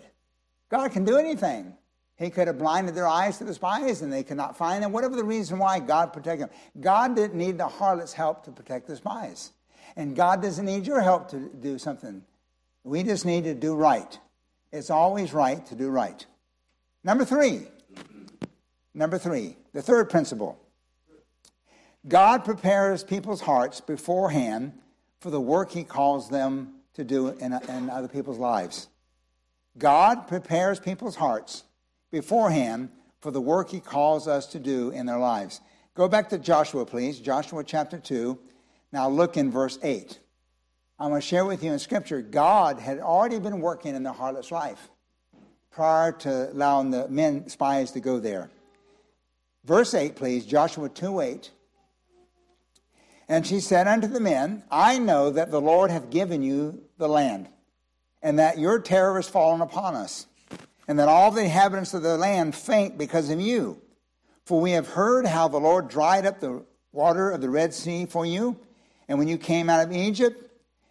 God 0.70 0.92
can 0.92 1.04
do 1.04 1.18
anything. 1.18 1.74
He 2.18 2.32
could 2.32 2.48
have 2.48 2.58
blinded 2.58 2.96
their 2.96 3.08
eyes 3.08 3.38
to 3.38 3.44
the 3.44 3.54
spies 3.54 4.02
and 4.02 4.12
they 4.12 4.24
could 4.24 4.38
not 4.38 4.58
find 4.58 4.84
them. 4.84 4.92
Whatever 4.92 5.16
the 5.16 5.24
reason 5.24 5.60
why, 5.60 5.80
God 5.80 6.14
protected 6.14 6.50
them. 6.50 6.56
God 6.80 7.16
didn't 7.16 7.38
need 7.38 7.60
the 7.60 7.68
harlot's 7.68 8.14
help 8.14 8.44
to 8.46 8.52
protect 8.52 8.88
the 8.88 8.96
spies. 8.96 9.52
And 9.96 10.16
God 10.16 10.42
doesn't 10.42 10.66
need 10.66 10.88
your 10.88 11.02
help 11.02 11.30
to 11.30 11.38
do 11.38 11.78
something. 11.78 12.24
We 12.84 13.04
just 13.04 13.26
need 13.26 13.44
to 13.44 13.54
do 13.54 13.76
right. 13.76 14.18
It's 14.72 14.90
always 14.90 15.32
right 15.32 15.64
to 15.68 15.76
do 15.76 15.90
right. 15.90 16.26
Number 17.04 17.24
three. 17.24 17.68
Number 18.94 19.20
three, 19.20 19.56
the 19.74 19.84
third 19.84 20.10
principle. 20.10 20.60
God 22.08 22.44
prepares 22.44 23.04
people's 23.04 23.42
hearts 23.42 23.80
beforehand 23.80 24.74
for 25.20 25.30
the 25.30 25.40
work 25.40 25.72
he 25.72 25.84
calls 25.84 26.30
them 26.30 26.74
to 26.96 27.04
do 27.04 27.28
in, 27.28 27.54
in 27.54 27.92
other 27.92 28.08
people's 28.08 28.40
lives. 28.40 28.88
God 29.78 30.28
prepares 30.28 30.80
people's 30.80 31.16
hearts 31.16 31.64
beforehand 32.12 32.90
for 33.20 33.32
the 33.32 33.42
work 33.42 33.70
he 33.70 33.80
calls 33.80 34.28
us 34.28 34.46
to 34.48 34.60
do 34.60 34.92
in 34.92 35.06
their 35.06 35.18
lives. 35.18 35.62
Go 35.96 36.08
back 36.08 36.30
to 36.30 36.38
Joshua, 36.38 36.86
please. 36.86 37.20
Joshua 37.20 37.64
chapter 37.64 37.98
2. 37.98 38.38
Now 38.92 39.10
look 39.10 39.36
in 39.36 39.52
verse 39.52 39.80
8. 39.82 40.20
I'm 41.00 41.10
going 41.10 41.22
to 41.22 41.28
share 41.28 41.46
with 41.46 41.64
you 41.64 41.72
in 41.72 41.80
Scripture, 41.80 42.22
God 42.22 42.80
had 42.80 43.00
already 43.00 43.40
been 43.40 43.62
working 43.62 43.96
in 43.96 44.04
the 44.04 44.14
harlot's 44.14 44.52
life 44.52 44.90
prior 45.70 46.12
to 46.12 46.52
allowing 46.52 46.90
the 46.90 47.08
men 47.08 47.48
spies 47.50 47.92
to 47.92 48.00
go 48.00 48.20
there. 48.20 48.50
Verse 49.64 49.94
8, 49.94 50.16
please, 50.16 50.46
Joshua 50.46 50.90
2 50.90 51.20
8. 51.20 51.52
And 53.30 53.46
she 53.46 53.60
said 53.60 53.88
unto 53.88 54.08
the 54.08 54.20
men, 54.20 54.64
I 54.72 54.98
know 54.98 55.30
that 55.30 55.52
the 55.52 55.62
Lord 55.62 55.92
hath 55.92 56.10
given 56.10 56.42
you 56.42 56.82
the 56.98 57.10
land, 57.10 57.50
and 58.24 58.40
that 58.40 58.58
your 58.58 58.80
terror 58.80 59.20
is 59.20 59.28
fallen 59.28 59.62
upon 59.62 59.96
us, 59.96 60.26
and 60.88 60.98
that 61.00 61.10
all 61.10 61.32
the 61.32 61.44
inhabitants 61.44 61.94
of 61.94 62.02
the 62.02 62.18
land 62.18 62.56
faint 62.56 62.98
because 62.98 63.30
of 63.30 63.42
you. 63.42 63.82
For 64.46 64.62
we 64.62 64.72
have 64.72 64.88
heard 64.88 65.26
how 65.26 65.48
the 65.48 65.60
Lord 65.60 65.90
dried 65.90 66.26
up 66.26 66.40
the 66.40 66.64
water 66.92 67.32
of 67.32 67.42
the 67.42 67.50
Red 67.50 67.74
Sea 67.74 68.06
for 68.06 68.26
you, 68.26 68.58
and 69.08 69.20
when 69.20 69.28
you 69.28 69.38
came 69.38 69.70
out 69.70 69.86
of 69.86 69.92
Egypt, 69.92 70.44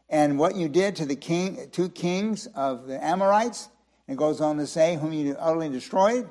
and 0.09 0.39
what 0.39 0.55
you 0.55 0.69
did 0.69 0.97
to 0.97 1.07
the 1.07 1.17
king, 1.17 1.69
two 1.73 1.89
kings 1.89 2.47
of 2.55 2.87
the 2.87 3.03
Amorites, 3.03 3.69
it 4.07 4.17
goes 4.17 4.41
on 4.41 4.57
to 4.59 4.67
say, 4.67 4.97
whom 4.97 5.13
you 5.13 5.35
utterly 5.39 5.69
destroyed. 5.69 6.29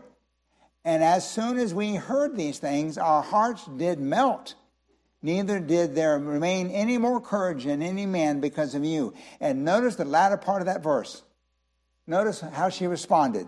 And 0.86 1.04
as 1.04 1.30
soon 1.30 1.58
as 1.58 1.73
we 1.73 1.95
heard 1.95 2.38
these 2.38 2.60
things, 2.60 2.97
our 2.97 3.21
hearts 3.21 3.65
did 3.65 3.99
melt 3.99 4.56
neither 5.25 5.60
did 5.60 5.95
there 5.95 6.19
remain 6.19 6.69
any 6.69 6.97
more 6.97 7.19
courage 7.19 7.65
in 7.65 7.82
any 7.82 8.06
man 8.06 8.39
because 8.39 8.75
of 8.75 8.86
you. 8.86 9.13
And 9.39 9.65
notice 9.65 9.95
the 9.95 10.06
latter 10.06 10.38
part 10.38 10.62
of 10.62 10.67
that 10.67 10.84
verse. 10.84 11.23
Notice 12.07 12.41
how 12.41 12.69
she 12.69 12.87
responded. 12.87 13.47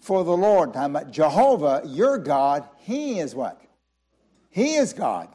For 0.00 0.22
the 0.22 0.36
Lord, 0.36 0.74
Jehovah, 1.10 1.82
your 1.86 2.18
God, 2.18 2.68
He 2.78 3.18
is 3.18 3.34
what? 3.34 3.60
He 4.50 4.74
is 4.74 4.92
God 4.92 5.28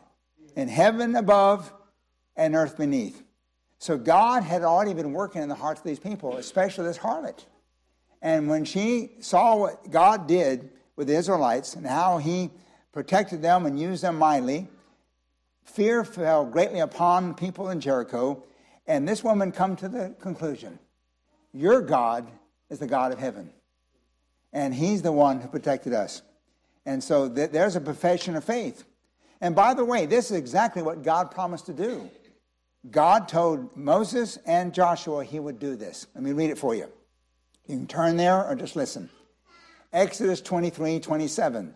in 0.55 0.67
heaven 0.67 1.15
above 1.15 1.73
and 2.35 2.55
earth 2.55 2.77
beneath. 2.77 3.23
So 3.79 3.97
God 3.97 4.43
had 4.43 4.63
already 4.63 4.93
been 4.93 5.13
working 5.13 5.41
in 5.41 5.49
the 5.49 5.55
hearts 5.55 5.79
of 5.81 5.85
these 5.85 5.99
people, 5.99 6.37
especially 6.37 6.85
this 6.85 6.97
harlot. 6.97 7.45
And 8.21 8.49
when 8.49 8.65
she 8.65 9.11
saw 9.21 9.55
what 9.55 9.89
God 9.89 10.27
did 10.27 10.69
with 10.95 11.07
the 11.07 11.15
Israelites 11.15 11.75
and 11.75 11.85
how 11.85 12.17
He 12.17 12.51
protected 12.91 13.41
them 13.41 13.65
and 13.65 13.79
used 13.79 14.03
them 14.03 14.17
mightily, 14.17 14.67
fear 15.63 16.03
fell 16.03 16.45
greatly 16.45 16.79
upon 16.79 17.33
people 17.33 17.69
in 17.69 17.79
Jericho, 17.79 18.43
and 18.85 19.07
this 19.07 19.23
woman 19.23 19.51
come 19.51 19.75
to 19.77 19.87
the 19.87 20.15
conclusion, 20.19 20.79
your 21.53 21.81
God 21.81 22.29
is 22.69 22.79
the 22.79 22.87
God 22.87 23.11
of 23.11 23.19
heaven. 23.19 23.51
And 24.51 24.73
he's 24.73 25.01
the 25.01 25.11
one 25.11 25.41
who 25.41 25.47
protected 25.47 25.93
us. 25.93 26.21
And 26.85 27.03
so 27.03 27.29
th- 27.29 27.51
there's 27.51 27.75
a 27.75 27.81
profession 27.81 28.35
of 28.35 28.43
faith. 28.43 28.83
And 29.41 29.55
by 29.55 29.73
the 29.73 29.85
way, 29.85 30.05
this 30.05 30.31
is 30.31 30.37
exactly 30.37 30.81
what 30.81 31.03
God 31.03 31.31
promised 31.31 31.67
to 31.67 31.73
do. 31.73 32.09
God 32.89 33.27
told 33.27 33.75
Moses 33.75 34.37
and 34.45 34.73
Joshua 34.73 35.23
he 35.23 35.39
would 35.39 35.59
do 35.59 35.75
this. 35.75 36.07
Let 36.15 36.23
me 36.23 36.31
read 36.31 36.49
it 36.49 36.57
for 36.57 36.73
you. 36.73 36.87
You 37.67 37.77
can 37.77 37.87
turn 37.87 38.17
there 38.17 38.45
or 38.45 38.55
just 38.55 38.75
listen. 38.75 39.09
Exodus 39.93 40.41
23 40.41 40.99
27. 40.99 41.75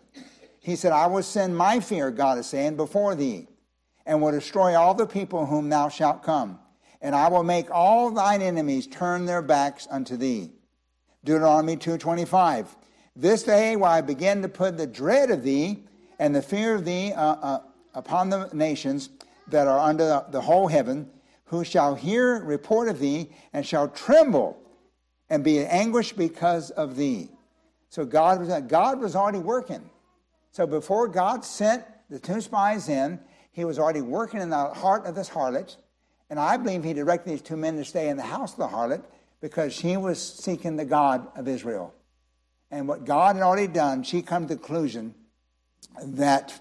He 0.60 0.76
said, 0.76 0.92
I 0.92 1.06
will 1.06 1.22
send 1.22 1.56
my 1.56 1.78
fear, 1.80 2.10
God 2.10 2.38
is 2.38 2.46
saying, 2.46 2.76
before 2.76 3.14
thee 3.14 3.46
and 4.06 4.20
will 4.20 4.32
destroy 4.32 4.74
all 4.76 4.94
the 4.94 5.06
people 5.06 5.46
whom 5.46 5.68
thou 5.68 5.88
shalt 5.88 6.22
come. 6.22 6.58
And 7.04 7.14
I 7.14 7.28
will 7.28 7.42
make 7.44 7.70
all 7.70 8.10
thine 8.10 8.40
enemies 8.40 8.86
turn 8.86 9.26
their 9.26 9.42
backs 9.42 9.86
unto 9.90 10.16
thee. 10.16 10.52
Deuteronomy 11.22 11.76
2.25 11.76 12.68
This 13.14 13.42
day 13.42 13.76
will 13.76 13.84
I 13.84 14.00
begin 14.00 14.40
to 14.40 14.48
put 14.48 14.78
the 14.78 14.86
dread 14.86 15.30
of 15.30 15.42
thee 15.42 15.84
and 16.18 16.34
the 16.34 16.40
fear 16.40 16.74
of 16.74 16.86
thee 16.86 17.12
uh, 17.12 17.34
uh, 17.34 17.58
upon 17.92 18.30
the 18.30 18.48
nations 18.54 19.10
that 19.48 19.68
are 19.68 19.78
under 19.78 20.24
the 20.30 20.40
whole 20.40 20.66
heaven, 20.66 21.10
who 21.44 21.62
shall 21.62 21.94
hear 21.94 22.42
report 22.42 22.88
of 22.88 23.00
thee 23.00 23.30
and 23.52 23.66
shall 23.66 23.86
tremble 23.88 24.58
and 25.28 25.44
be 25.44 25.58
in 25.58 25.66
anguish 25.66 26.14
because 26.14 26.70
of 26.70 26.96
thee. 26.96 27.28
So 27.90 28.06
God 28.06 28.40
was, 28.40 28.62
God 28.62 28.98
was 28.98 29.14
already 29.14 29.40
working. 29.40 29.90
So 30.52 30.66
before 30.66 31.08
God 31.08 31.44
sent 31.44 31.84
the 32.08 32.18
two 32.18 32.40
spies 32.40 32.88
in, 32.88 33.20
he 33.52 33.66
was 33.66 33.78
already 33.78 34.00
working 34.00 34.40
in 34.40 34.48
the 34.48 34.68
heart 34.68 35.04
of 35.04 35.14
this 35.14 35.28
harlot. 35.28 35.76
And 36.34 36.40
I 36.40 36.56
believe 36.56 36.82
he 36.82 36.94
directed 36.94 37.30
these 37.30 37.42
two 37.42 37.56
men 37.56 37.76
to 37.76 37.84
stay 37.84 38.08
in 38.08 38.16
the 38.16 38.24
house 38.24 38.54
of 38.54 38.58
the 38.58 38.66
harlot 38.66 39.04
because 39.40 39.72
she 39.72 39.96
was 39.96 40.20
seeking 40.20 40.74
the 40.74 40.84
God 40.84 41.28
of 41.36 41.46
Israel. 41.46 41.94
And 42.72 42.88
what 42.88 43.04
God 43.04 43.36
had 43.36 43.44
already 43.44 43.68
done, 43.68 44.02
she 44.02 44.20
come 44.20 44.48
to 44.48 44.54
the 44.54 44.58
conclusion 44.58 45.14
that 46.02 46.60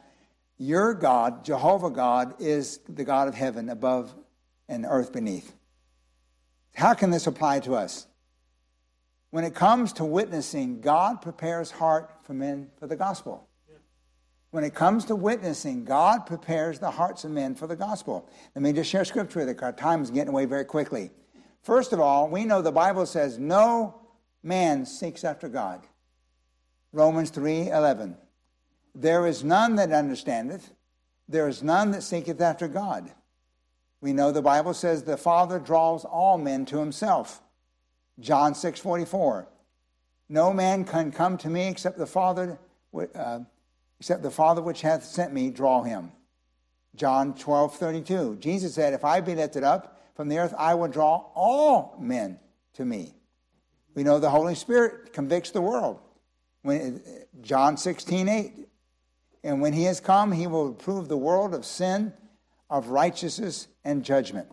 your 0.59 0.93
God, 0.93 1.43
Jehovah 1.43 1.89
God, 1.89 2.35
is 2.39 2.81
the 2.87 3.03
God 3.03 3.27
of 3.27 3.33
heaven 3.33 3.67
above 3.67 4.13
and 4.69 4.85
earth 4.87 5.11
beneath. 5.11 5.55
How 6.75 6.93
can 6.93 7.09
this 7.09 7.25
apply 7.25 7.61
to 7.61 7.73
us? 7.73 8.05
When 9.31 9.43
it 9.43 9.55
comes 9.55 9.91
to 9.93 10.05
witnessing, 10.05 10.81
God 10.81 11.19
prepares 11.19 11.71
heart 11.71 12.11
for 12.21 12.35
men 12.35 12.69
for 12.77 12.85
the 12.85 12.95
gospel. 12.95 13.47
When 14.53 14.63
it 14.63 14.75
comes 14.75 15.05
to 15.05 15.15
witnessing, 15.15 15.83
God 15.83 16.27
prepares 16.27 16.77
the 16.77 16.91
hearts 16.91 17.23
of 17.23 17.31
men 17.31 17.55
for 17.55 17.65
the 17.65 17.75
gospel. 17.75 18.29
Let 18.53 18.61
me 18.61 18.71
just 18.71 18.87
share 18.87 19.03
scripture 19.03 19.39
with 19.39 19.49
you. 19.49 19.55
Our 19.63 19.71
time 19.71 20.03
is 20.03 20.11
getting 20.11 20.29
away 20.29 20.45
very 20.45 20.63
quickly. 20.63 21.09
First 21.63 21.91
of 21.91 21.99
all, 21.99 22.29
we 22.29 22.45
know 22.45 22.61
the 22.61 22.71
Bible 22.71 23.07
says 23.07 23.39
no 23.39 23.99
man 24.43 24.85
seeks 24.85 25.23
after 25.23 25.49
God. 25.49 25.87
Romans 26.91 27.31
3:11. 27.31 28.15
There 28.93 29.25
is 29.25 29.43
none 29.43 29.75
that 29.77 29.91
understandeth, 29.91 30.71
there 31.27 31.47
is 31.47 31.63
none 31.63 31.89
that 31.89 32.03
seeketh 32.03 32.39
after 32.39 32.67
God. 32.67 33.11
We 34.01 34.13
know 34.13 34.31
the 34.31 34.43
Bible 34.43 34.75
says 34.75 35.01
the 35.01 35.17
Father 35.17 35.57
draws 35.57 36.05
all 36.05 36.37
men 36.37 36.65
to 36.65 36.77
himself. 36.77 37.41
John 38.19 38.53
6:44. 38.53 39.47
No 40.29 40.53
man 40.53 40.85
can 40.85 41.11
come 41.11 41.39
to 41.39 41.49
me 41.49 41.69
except 41.69 41.97
the 41.97 42.05
Father 42.05 42.59
uh, 43.15 43.39
except 44.03 44.21
the 44.21 44.29
Father 44.29 44.61
which 44.61 44.81
hath 44.81 45.05
sent 45.05 45.31
me 45.31 45.49
draw 45.49 45.81
him. 45.81 46.11
John 46.93 47.33
12, 47.35 47.77
32. 47.77 48.35
Jesus 48.41 48.73
said, 48.75 48.93
If 48.93 49.05
I 49.05 49.21
be 49.21 49.33
lifted 49.33 49.63
up 49.63 50.01
from 50.13 50.27
the 50.27 50.39
earth, 50.39 50.53
I 50.57 50.73
will 50.73 50.89
draw 50.89 51.27
all 51.33 51.95
men 52.01 52.37
to 52.73 52.83
me. 52.83 53.13
We 53.95 54.03
know 54.03 54.19
the 54.19 54.29
Holy 54.29 54.55
Spirit 54.55 55.13
convicts 55.13 55.51
the 55.51 55.61
world. 55.61 56.01
When, 56.63 57.01
John 57.39 57.77
16, 57.77 58.27
8. 58.27 58.53
And 59.45 59.61
when 59.61 59.71
he 59.71 59.85
has 59.85 60.01
come, 60.01 60.33
he 60.33 60.47
will 60.47 60.73
prove 60.73 61.07
the 61.07 61.15
world 61.15 61.53
of 61.53 61.63
sin, 61.63 62.11
of 62.69 62.89
righteousness, 62.89 63.69
and 63.85 64.03
judgment. 64.03 64.49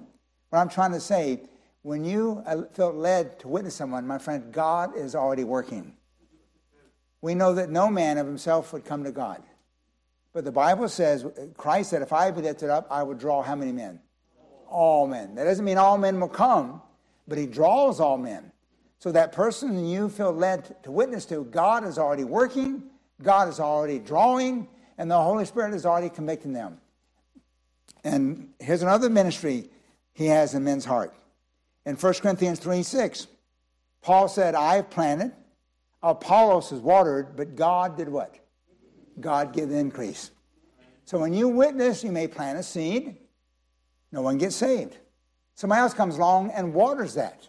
What 0.50 0.60
I'm 0.60 0.68
trying 0.68 0.92
to 0.92 1.00
say, 1.00 1.42
when 1.82 2.04
you 2.04 2.44
feel 2.74 2.92
led 2.92 3.40
to 3.40 3.48
witness 3.48 3.74
someone, 3.74 4.06
my 4.06 4.18
friend, 4.18 4.52
God 4.52 4.96
is 4.96 5.16
already 5.16 5.42
working 5.42 5.96
we 7.22 7.34
know 7.34 7.54
that 7.54 7.70
no 7.70 7.88
man 7.88 8.18
of 8.18 8.26
himself 8.26 8.72
would 8.72 8.84
come 8.84 9.04
to 9.04 9.12
God. 9.12 9.42
But 10.32 10.44
the 10.44 10.52
Bible 10.52 10.88
says, 10.88 11.26
Christ 11.56 11.90
said, 11.90 12.02
if 12.02 12.12
I 12.12 12.30
be 12.30 12.42
lifted 12.42 12.70
up, 12.70 12.86
I 12.90 13.02
would 13.02 13.18
draw 13.18 13.42
how 13.42 13.56
many 13.56 13.72
men? 13.72 14.00
All 14.68 15.06
men. 15.06 15.34
That 15.34 15.44
doesn't 15.44 15.64
mean 15.64 15.78
all 15.78 15.98
men 15.98 16.20
will 16.20 16.28
come, 16.28 16.80
but 17.26 17.36
he 17.36 17.46
draws 17.46 18.00
all 18.00 18.16
men. 18.16 18.52
So 19.00 19.10
that 19.12 19.32
person 19.32 19.86
you 19.86 20.08
feel 20.08 20.32
led 20.32 20.82
to 20.84 20.90
witness 20.90 21.24
to, 21.26 21.44
God 21.44 21.84
is 21.84 21.98
already 21.98 22.24
working, 22.24 22.82
God 23.22 23.48
is 23.48 23.58
already 23.58 23.98
drawing, 23.98 24.68
and 24.98 25.10
the 25.10 25.20
Holy 25.20 25.46
Spirit 25.46 25.74
is 25.74 25.86
already 25.86 26.10
convicting 26.10 26.52
them. 26.52 26.78
And 28.04 28.50
here's 28.58 28.82
another 28.82 29.10
ministry 29.10 29.70
he 30.12 30.26
has 30.26 30.54
in 30.54 30.64
men's 30.64 30.84
heart. 30.84 31.14
In 31.86 31.96
1 31.96 32.14
Corinthians 32.14 32.60
3 32.60 32.82
6, 32.82 33.26
Paul 34.02 34.28
said, 34.28 34.54
I 34.54 34.76
have 34.76 34.90
planted, 34.90 35.32
Apollos 36.02 36.72
is 36.72 36.80
watered, 36.80 37.36
but 37.36 37.56
God 37.56 37.96
did 37.96 38.08
what? 38.08 38.36
God 39.20 39.52
the 39.54 39.76
increase. 39.76 40.30
So 41.04 41.18
when 41.18 41.34
you 41.34 41.48
witness, 41.48 42.02
you 42.04 42.12
may 42.12 42.28
plant 42.28 42.58
a 42.58 42.62
seed, 42.62 43.16
no 44.12 44.22
one 44.22 44.38
gets 44.38 44.56
saved. 44.56 44.96
Somebody 45.54 45.80
else 45.80 45.94
comes 45.94 46.16
along 46.16 46.50
and 46.50 46.72
waters 46.72 47.14
that, 47.14 47.46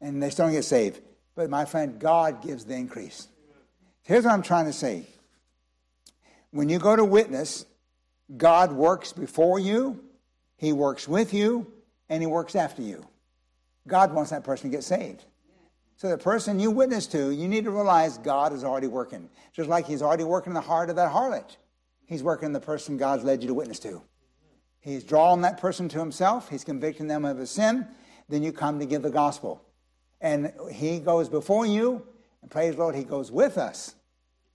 and 0.00 0.22
they 0.22 0.30
still 0.30 0.46
don't 0.46 0.52
get 0.52 0.64
saved. 0.64 1.00
But 1.34 1.50
my 1.50 1.64
friend, 1.64 1.98
God 1.98 2.42
gives 2.42 2.64
the 2.64 2.74
increase. 2.74 3.28
Here's 4.02 4.24
what 4.24 4.32
I'm 4.32 4.42
trying 4.42 4.66
to 4.66 4.72
say. 4.72 5.06
When 6.50 6.68
you 6.68 6.78
go 6.78 6.94
to 6.94 7.04
witness, 7.04 7.64
God 8.36 8.72
works 8.72 9.12
before 9.12 9.58
you, 9.58 10.04
He 10.56 10.72
works 10.72 11.08
with 11.08 11.32
you, 11.32 11.72
and 12.08 12.22
He 12.22 12.26
works 12.26 12.54
after 12.54 12.82
you. 12.82 13.06
God 13.88 14.12
wants 14.12 14.30
that 14.30 14.44
person 14.44 14.70
to 14.70 14.76
get 14.76 14.84
saved. 14.84 15.24
So 16.02 16.08
the 16.08 16.18
person 16.18 16.58
you 16.58 16.72
witness 16.72 17.06
to, 17.06 17.30
you 17.30 17.46
need 17.46 17.62
to 17.62 17.70
realize 17.70 18.18
God 18.18 18.52
is 18.52 18.64
already 18.64 18.88
working. 18.88 19.30
Just 19.52 19.68
like 19.68 19.86
he's 19.86 20.02
already 20.02 20.24
working 20.24 20.50
in 20.50 20.54
the 20.54 20.60
heart 20.60 20.90
of 20.90 20.96
that 20.96 21.12
harlot. 21.12 21.54
He's 22.06 22.24
working 22.24 22.46
in 22.46 22.52
the 22.52 22.58
person 22.58 22.96
God's 22.96 23.22
led 23.22 23.40
you 23.40 23.46
to 23.46 23.54
witness 23.54 23.78
to. 23.78 24.02
He's 24.80 25.04
drawing 25.04 25.42
that 25.42 25.60
person 25.60 25.88
to 25.90 26.00
himself. 26.00 26.48
He's 26.48 26.64
convicting 26.64 27.06
them 27.06 27.24
of 27.24 27.38
a 27.38 27.46
sin. 27.46 27.86
Then 28.28 28.42
you 28.42 28.50
come 28.50 28.80
to 28.80 28.84
give 28.84 29.02
the 29.02 29.10
gospel. 29.10 29.62
And 30.20 30.52
he 30.72 30.98
goes 30.98 31.28
before 31.28 31.66
you, 31.66 32.04
and 32.40 32.50
praise 32.50 32.74
the 32.74 32.80
Lord, 32.80 32.96
he 32.96 33.04
goes 33.04 33.30
with 33.30 33.56
us. 33.56 33.94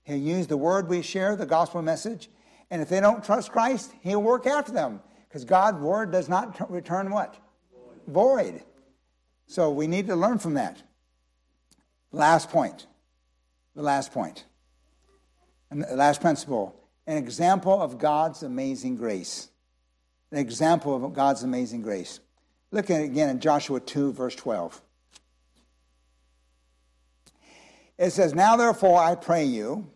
He'll 0.04 0.18
use 0.18 0.48
the 0.48 0.58
word 0.58 0.86
we 0.86 1.00
share, 1.00 1.34
the 1.34 1.46
gospel 1.46 1.80
message. 1.80 2.28
And 2.70 2.82
if 2.82 2.90
they 2.90 3.00
don't 3.00 3.24
trust 3.24 3.52
Christ, 3.52 3.90
he'll 4.02 4.22
work 4.22 4.46
after 4.46 4.72
them. 4.72 5.00
Because 5.26 5.46
God's 5.46 5.78
word 5.78 6.12
does 6.12 6.28
not 6.28 6.70
return 6.70 7.10
what? 7.10 7.38
Void. 8.06 8.52
Void. 8.52 8.62
So 9.46 9.70
we 9.70 9.86
need 9.86 10.08
to 10.08 10.14
learn 10.14 10.38
from 10.38 10.52
that. 10.52 10.82
Last 12.12 12.50
point. 12.50 12.86
The 13.74 13.82
last 13.82 14.12
point. 14.12 14.44
And 15.70 15.82
the 15.82 15.96
last 15.96 16.20
principle. 16.20 16.74
An 17.06 17.16
example 17.16 17.80
of 17.80 17.98
God's 17.98 18.42
amazing 18.42 18.96
grace. 18.96 19.48
An 20.30 20.38
example 20.38 20.94
of 20.94 21.12
God's 21.12 21.42
amazing 21.42 21.82
grace. 21.82 22.20
Look 22.70 22.90
at 22.90 23.00
it 23.00 23.04
again 23.04 23.30
in 23.30 23.40
Joshua 23.40 23.80
2, 23.80 24.12
verse 24.12 24.34
12. 24.34 24.80
It 27.98 28.10
says, 28.10 28.34
Now 28.34 28.56
therefore 28.56 29.00
I 29.00 29.14
pray 29.14 29.44
you, 29.44 29.90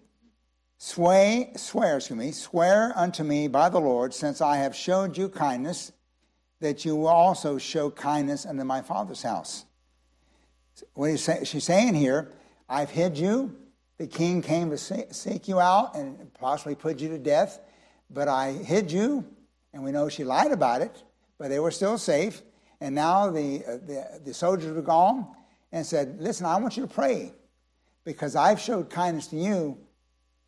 sway, 0.78 1.52
swear 1.56 2.00
to 2.00 2.14
me, 2.14 2.32
swear 2.32 2.92
unto 2.96 3.22
me 3.22 3.46
by 3.46 3.68
the 3.68 3.80
Lord, 3.80 4.12
since 4.12 4.40
I 4.40 4.56
have 4.56 4.74
showed 4.74 5.16
you 5.16 5.28
kindness, 5.28 5.92
that 6.60 6.84
you 6.84 6.96
will 6.96 7.08
also 7.08 7.58
show 7.58 7.90
kindness 7.90 8.46
unto 8.46 8.64
my 8.64 8.82
father's 8.82 9.22
house. 9.22 9.66
What 10.94 11.10
is 11.10 11.28
she's 11.44 11.64
saying 11.64 11.94
here, 11.94 12.30
I've 12.68 12.90
hid 12.90 13.16
you. 13.16 13.56
The 13.98 14.06
king 14.06 14.42
came 14.42 14.70
to 14.70 14.78
seek 14.78 15.48
you 15.48 15.60
out 15.60 15.94
and 15.94 16.32
possibly 16.34 16.74
put 16.74 17.00
you 17.00 17.08
to 17.10 17.18
death, 17.18 17.60
but 18.10 18.26
I 18.26 18.52
hid 18.52 18.90
you, 18.90 19.24
and 19.72 19.84
we 19.84 19.92
know 19.92 20.08
she 20.08 20.24
lied 20.24 20.50
about 20.50 20.82
it, 20.82 21.02
but 21.38 21.48
they 21.48 21.60
were 21.60 21.70
still 21.70 21.98
safe. 21.98 22.42
And 22.80 22.94
now 22.94 23.30
the, 23.30 23.64
uh, 23.64 23.72
the, 23.86 24.20
the 24.24 24.34
soldiers 24.34 24.74
were 24.74 24.82
gone 24.82 25.28
and 25.70 25.86
said, 25.86 26.20
Listen, 26.20 26.46
I 26.46 26.56
want 26.56 26.76
you 26.76 26.86
to 26.86 26.92
pray 26.92 27.32
because 28.04 28.34
I've 28.34 28.60
showed 28.60 28.90
kindness 28.90 29.28
to 29.28 29.36
you. 29.36 29.78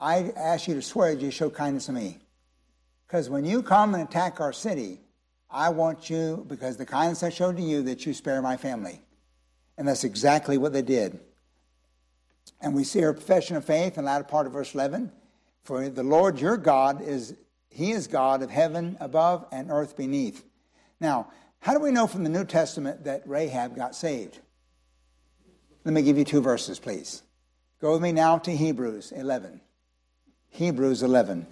I 0.01 0.33
ask 0.37 0.67
you 0.67 0.75
to 0.75 0.83
swear 0.83 1.15
that 1.15 1.23
you 1.23 1.31
show 1.31 1.49
kindness 1.49 1.87
to 1.87 1.93
me. 1.93 2.19
Because 3.07 3.31
when 3.31 3.45
you 3.45 3.63
come 3.63 3.95
and 3.95 4.03
attack 4.03 4.41
our 4.41 4.53
city, 4.53 5.01
I 5.49 5.69
want 5.69 6.11
you, 6.11 6.45
because 6.49 6.77
the 6.77 6.87
kindness 6.87 7.23
I 7.23 7.29
showed 7.29 7.57
to 7.57 7.63
you, 7.63 7.83
that 7.85 8.05
you 8.05 8.13
spare 8.13 8.43
my 8.43 8.57
family. 8.57 9.01
And 9.77 9.89
that's 9.89 10.05
exactly 10.05 10.59
what 10.59 10.73
they 10.73 10.83
did. 10.83 11.19
And 12.61 12.75
we 12.75 12.85
see 12.85 13.03
our 13.05 13.13
profession 13.13 13.57
of 13.57 13.65
faith 13.65 13.99
in 13.99 14.05
the 14.05 14.11
latter 14.11 14.25
part 14.25 14.47
of 14.47 14.53
verse 14.53 14.75
11. 14.75 15.13
For 15.63 15.89
the 15.89 16.03
Lord 16.03 16.41
your 16.41 16.57
God 16.57 17.03
is, 17.03 17.35
He 17.69 17.93
is 17.93 18.07
God 18.07 18.43
of 18.43 18.51
heaven 18.51 18.97
above 19.01 19.47
and 19.51 19.71
earth 19.71 19.97
beneath. 19.97 20.45
Now, 21.01 21.31
how 21.61 21.73
do 21.73 21.81
we 21.81 21.91
know 21.91 22.07
from 22.07 22.25
the 22.25 22.31
New 22.31 22.45
Testament 22.45 23.05
that 23.05 23.23
Rahab 23.27 23.75
got 23.75 23.95
saved? 23.95 24.39
Let 25.85 25.93
me 25.95 26.03
give 26.03 26.19
you 26.19 26.25
two 26.25 26.41
verses, 26.41 26.79
please. 26.79 27.23
Go 27.81 27.93
with 27.93 28.03
me 28.03 28.13
now 28.13 28.39
to 28.39 28.55
Hebrews 28.55 29.13
11. 29.13 29.61
Hebrews 30.49 31.03
11. 31.03 31.47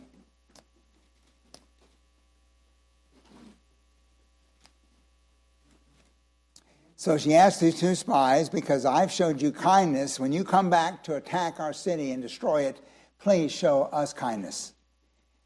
So 7.02 7.18
she 7.18 7.34
asked 7.34 7.60
these 7.60 7.80
two 7.80 7.96
spies, 7.96 8.48
Because 8.48 8.86
I've 8.86 9.10
showed 9.10 9.42
you 9.42 9.50
kindness, 9.50 10.20
when 10.20 10.30
you 10.30 10.44
come 10.44 10.70
back 10.70 11.02
to 11.02 11.16
attack 11.16 11.58
our 11.58 11.72
city 11.72 12.12
and 12.12 12.22
destroy 12.22 12.62
it, 12.62 12.80
please 13.18 13.50
show 13.50 13.82
us 13.86 14.12
kindness. 14.12 14.72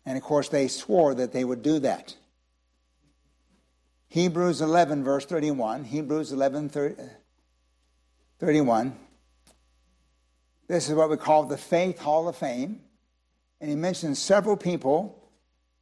And 0.05 0.19
of 0.19 0.23
course, 0.23 0.51
they 0.51 0.69
swore 0.69 1.15
that 1.15 1.33
they 1.33 1.45
would 1.45 1.63
do 1.63 1.79
that. 1.79 2.15
Hebrews 4.09 4.61
11, 4.61 5.03
verse 5.03 5.25
31. 5.25 5.85
Hebrews 5.85 6.31
11, 6.31 6.69
30, 6.69 7.03
31. 8.39 8.95
This 10.69 10.91
is 10.91 10.95
what 10.95 11.09
we 11.09 11.17
call 11.17 11.45
the 11.45 11.57
Faith 11.57 12.01
Hall 12.01 12.29
of 12.29 12.37
Fame. 12.37 12.83
And 13.63 13.71
he 13.71 13.77
mentions 13.77 14.19
several 14.19 14.59
people 14.59 15.26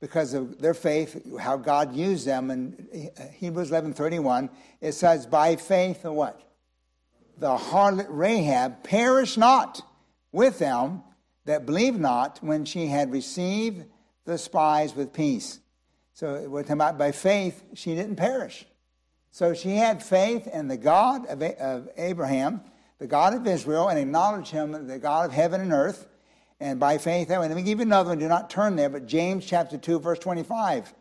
because 0.00 0.34
of 0.34 0.60
their 0.60 0.74
faith, 0.74 1.38
how 1.38 1.56
God 1.56 1.94
used 1.94 2.26
them. 2.26 2.50
In 2.50 3.10
Hebrews 3.32 3.70
11:31, 3.70 4.50
it 4.80 4.92
says, 4.92 5.26
"By 5.26 5.56
faith, 5.56 6.02
the 6.02 6.12
what? 6.12 6.40
The 7.38 7.56
harlot 7.56 8.06
Rahab 8.08 8.82
perished 8.82 9.38
not 9.38 9.82
with 10.30 10.58
them 10.58 11.02
that 11.46 11.66
believed 11.66 12.00
not 12.00 12.38
when 12.42 12.64
she 12.64 12.86
had 12.86 13.12
received 13.12 13.84
the 14.24 14.38
spies 14.38 14.94
with 14.94 15.12
peace. 15.12 15.60
So 16.12 16.48
we're 16.48 16.62
talking 16.62 16.74
about 16.74 16.98
by 16.98 17.12
faith, 17.12 17.62
she 17.74 17.94
didn't 17.94 18.16
perish. 18.16 18.66
So 19.30 19.52
she 19.52 19.76
had 19.76 20.02
faith 20.02 20.46
in 20.46 20.68
the 20.68 20.76
God 20.76 21.26
of 21.26 21.88
Abraham, 21.96 22.62
the 22.98 23.06
God 23.06 23.34
of 23.34 23.46
Israel, 23.46 23.88
and 23.88 23.98
acknowledged 23.98 24.52
him, 24.52 24.86
the 24.86 24.98
God 24.98 25.26
of 25.26 25.32
heaven 25.32 25.60
and 25.60 25.72
earth. 25.72 26.06
And 26.60 26.78
by 26.78 26.98
faith, 26.98 27.28
way. 27.28 27.36
Let 27.36 27.50
me 27.50 27.62
give 27.62 27.78
you 27.78 27.84
another 27.84 28.10
one. 28.10 28.18
Do 28.18 28.28
not 28.28 28.48
turn 28.48 28.76
there, 28.76 28.88
but 28.88 29.06
James 29.06 29.44
chapter 29.44 29.76
2, 29.76 29.98
verse 29.98 30.18
25. 30.18 30.94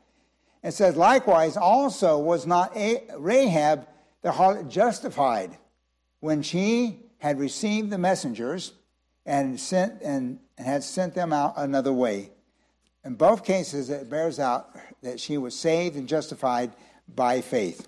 It 0.64 0.74
says, 0.74 0.96
likewise, 0.96 1.58
also 1.58 2.18
was 2.18 2.48
not 2.48 2.76
Rahab 3.18 3.88
the 4.22 4.32
harlot 4.32 4.70
justified 4.70 5.58
when 6.22 6.42
she 6.42 7.00
had 7.18 7.40
received 7.40 7.90
the 7.90 7.98
messengers 7.98 8.74
and 9.26 9.60
sent 9.60 10.02
and 10.02 10.40
had 10.58 10.84
sent 10.84 11.14
them 11.14 11.34
out 11.34 11.54
another 11.58 11.94
way. 11.94 12.32
In 13.06 13.16
both 13.16 13.44
cases, 13.44 13.90
it 13.90 14.10
bears 14.10 14.40
out 14.40 14.76
that 15.02 15.20
she 15.20 15.38
was 15.38 15.58
saved 15.58 15.96
and 15.98 16.08
justified 16.08 16.72
by 17.14 17.42
faith. 17.42 17.88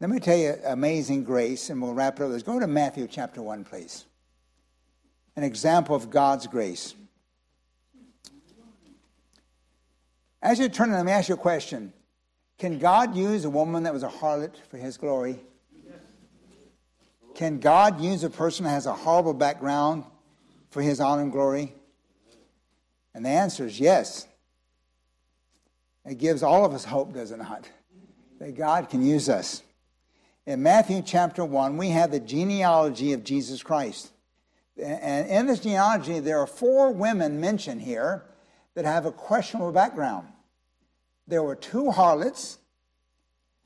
Let 0.00 0.10
me 0.10 0.18
tell 0.18 0.36
you 0.36 0.56
amazing 0.64 1.24
grace, 1.24 1.70
and 1.70 1.80
we'll 1.80 1.94
wrap 1.94 2.18
it 2.18 2.24
up. 2.24 2.30
Let's 2.30 2.42
go 2.42 2.58
to 2.58 2.66
Matthew 2.66 3.06
chapter 3.06 3.42
1, 3.42 3.64
please. 3.64 4.06
An 5.40 5.46
example 5.46 5.96
of 5.96 6.10
God's 6.10 6.46
grace. 6.46 6.94
As 10.42 10.58
you 10.58 10.68
turn, 10.68 10.92
let 10.92 11.02
me 11.02 11.12
ask 11.12 11.30
you 11.30 11.34
a 11.34 11.38
question. 11.38 11.94
Can 12.58 12.78
God 12.78 13.16
use 13.16 13.46
a 13.46 13.48
woman 13.48 13.84
that 13.84 13.94
was 13.94 14.02
a 14.02 14.08
harlot 14.08 14.56
for 14.68 14.76
his 14.76 14.98
glory? 14.98 15.40
Can 17.34 17.58
God 17.58 18.02
use 18.02 18.22
a 18.22 18.28
person 18.28 18.64
that 18.64 18.72
has 18.72 18.84
a 18.84 18.92
horrible 18.92 19.32
background 19.32 20.04
for 20.68 20.82
his 20.82 21.00
honor 21.00 21.22
and 21.22 21.32
glory? 21.32 21.72
And 23.14 23.24
the 23.24 23.30
answer 23.30 23.64
is 23.64 23.80
yes. 23.80 24.26
It 26.04 26.18
gives 26.18 26.42
all 26.42 26.66
of 26.66 26.74
us 26.74 26.84
hope, 26.84 27.14
does 27.14 27.30
it 27.30 27.38
not? 27.38 27.66
That 28.40 28.54
God 28.54 28.90
can 28.90 29.02
use 29.02 29.30
us. 29.30 29.62
In 30.44 30.62
Matthew 30.62 31.00
chapter 31.00 31.46
1, 31.46 31.78
we 31.78 31.88
have 31.88 32.10
the 32.10 32.20
genealogy 32.20 33.14
of 33.14 33.24
Jesus 33.24 33.62
Christ. 33.62 34.10
And 34.82 35.28
in 35.28 35.46
this 35.46 35.60
genealogy, 35.60 36.20
there 36.20 36.38
are 36.38 36.46
four 36.46 36.90
women 36.92 37.40
mentioned 37.40 37.82
here 37.82 38.24
that 38.74 38.84
have 38.84 39.06
a 39.06 39.12
questionable 39.12 39.72
background. 39.72 40.28
There 41.26 41.42
were 41.42 41.54
two 41.54 41.90
harlots, 41.90 42.58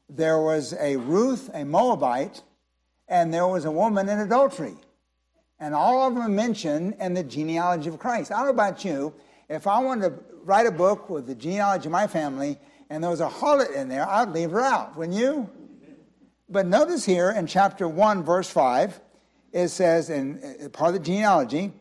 there 0.09 0.40
was 0.40 0.74
a 0.74 0.96
Ruth, 0.96 1.50
a 1.55 1.64
Moabite, 1.64 2.42
and 3.09 3.33
there 3.33 3.46
was 3.46 3.64
a 3.64 3.70
woman 3.70 4.09
in 4.09 4.18
adultery. 4.18 4.74
And 5.59 5.74
all 5.74 6.07
of 6.07 6.14
them 6.14 6.22
are 6.22 6.29
mentioned 6.29 6.96
in 7.00 7.14
the 7.14 7.22
genealogy 7.22 7.88
of 7.88 7.98
Christ. 7.98 8.33
I 8.33 8.37
don't 8.37 8.46
know 8.46 8.50
about 8.50 8.85
you, 8.85 9.14
if 9.48 9.66
I 9.66 9.79
wanted 9.79 10.11
to 10.11 10.24
write 10.42 10.66
a 10.66 10.70
book 10.70 11.09
with 11.09 11.27
the 11.27 11.35
genealogy 11.35 11.87
of 11.87 11.92
my 11.92 12.07
family 12.07 12.59
and 12.90 13.03
there 13.03 13.11
was 13.11 13.20
a 13.20 13.29
harlot 13.29 13.74
in 13.74 13.88
there, 13.88 14.09
I'd 14.09 14.31
leave 14.31 14.50
her 14.50 14.61
out, 14.61 14.96
wouldn't 14.96 15.16
you? 15.16 15.48
But 16.48 16.66
notice 16.66 17.05
here 17.05 17.31
in 17.31 17.46
chapter 17.46 17.88
1, 17.88 18.22
verse 18.22 18.48
5, 18.50 19.00
it 19.55 19.69
says 19.69 20.11
in 20.11 20.43
uh, 20.43 20.69
part 20.69 20.88
of 20.88 20.95
the 20.95 21.07
genealogy, 21.07 21.73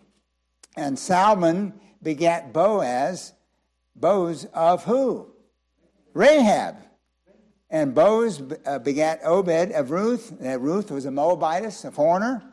and 0.78 0.98
Salmon 0.98 1.74
begat 2.02 2.54
Boaz, 2.54 3.34
Boaz 3.96 4.46
of 4.54 4.84
who? 4.86 5.32
Rahab. 6.14 6.78
And 7.72 7.96
Boaz 7.96 8.44
uh, 8.68 8.78
begat 8.78 9.22
Obed 9.24 9.72
of 9.72 9.90
Ruth. 9.90 10.32
And 10.40 10.62
Ruth 10.62 10.92
was 10.92 11.06
a 11.06 11.12
Moabitess, 11.12 11.84
a 11.86 11.92
foreigner. 11.92 12.44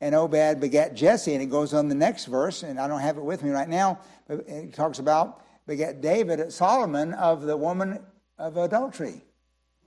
And 0.00 0.14
Obed 0.14 0.60
begat 0.60 0.94
Jesse. 0.94 1.34
And 1.34 1.42
it 1.42 1.46
goes 1.50 1.74
on 1.74 1.88
the 1.88 1.94
next 1.96 2.26
verse, 2.26 2.62
and 2.62 2.78
I 2.78 2.86
don't 2.86 3.00
have 3.00 3.18
it 3.18 3.24
with 3.24 3.42
me 3.42 3.50
right 3.50 3.68
now, 3.68 3.98
but 4.28 4.48
it 4.48 4.74
talks 4.74 5.00
about 5.00 5.42
begat 5.66 6.00
David, 6.00 6.52
Solomon 6.52 7.14
of 7.14 7.42
the 7.42 7.56
woman 7.56 7.98
of 8.38 8.56
adultery. 8.56 9.24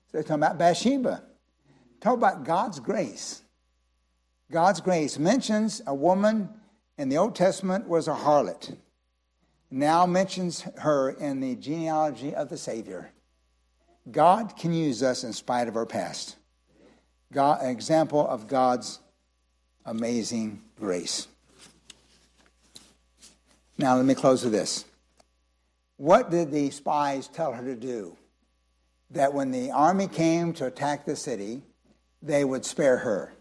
So 0.08 0.12
they're 0.12 0.24
talking 0.24 0.44
about 0.44 0.58
Bathsheba. 0.58 1.24
Talk 2.02 2.16
about 2.16 2.44
God's 2.44 2.82
grace. 2.82 3.42
God's 4.52 4.82
grace 4.82 5.18
mentions 5.18 5.82
a 5.88 5.94
woman 5.94 6.50
in 6.98 7.10
the 7.10 7.18
Old 7.18 7.36
Testament 7.36 7.88
was 7.88 8.08
a 8.08 8.14
harlot. 8.14 8.76
Now 9.72 10.06
mentions 10.06 10.62
her 10.78 11.10
in 11.10 11.40
the 11.40 11.56
genealogy 11.56 12.34
of 12.34 12.50
the 12.50 12.58
Savior. 12.58 13.12
God 14.12 14.56
can 14.56 14.72
use 14.72 15.02
us 15.02 15.24
in 15.24 15.34
spite 15.34 15.68
of 15.68 15.76
our 15.76 15.86
past. 15.86 16.36
God, 17.34 17.62
an 17.62 17.70
example 17.70 18.26
of 18.26 18.48
God's 18.48 19.00
amazing 19.86 20.62
grace. 20.80 21.28
Now, 23.78 23.98
let 23.98 24.06
me 24.06 24.16
close 24.16 24.44
with 24.44 24.54
this. 24.54 24.86
What 25.98 26.30
did 26.30 26.52
the 26.52 26.70
spies 26.70 27.28
tell 27.28 27.52
her 27.52 27.64
to 27.64 27.76
do? 27.76 28.16
That 29.12 29.34
when 29.34 29.52
the 29.52 29.72
army 29.72 30.08
came 30.08 30.54
to 30.54 30.66
attack 30.66 31.06
the 31.06 31.16
city, 31.16 31.62
they 32.22 32.46
would 32.46 32.64
spare 32.64 32.98
her. 32.98 33.34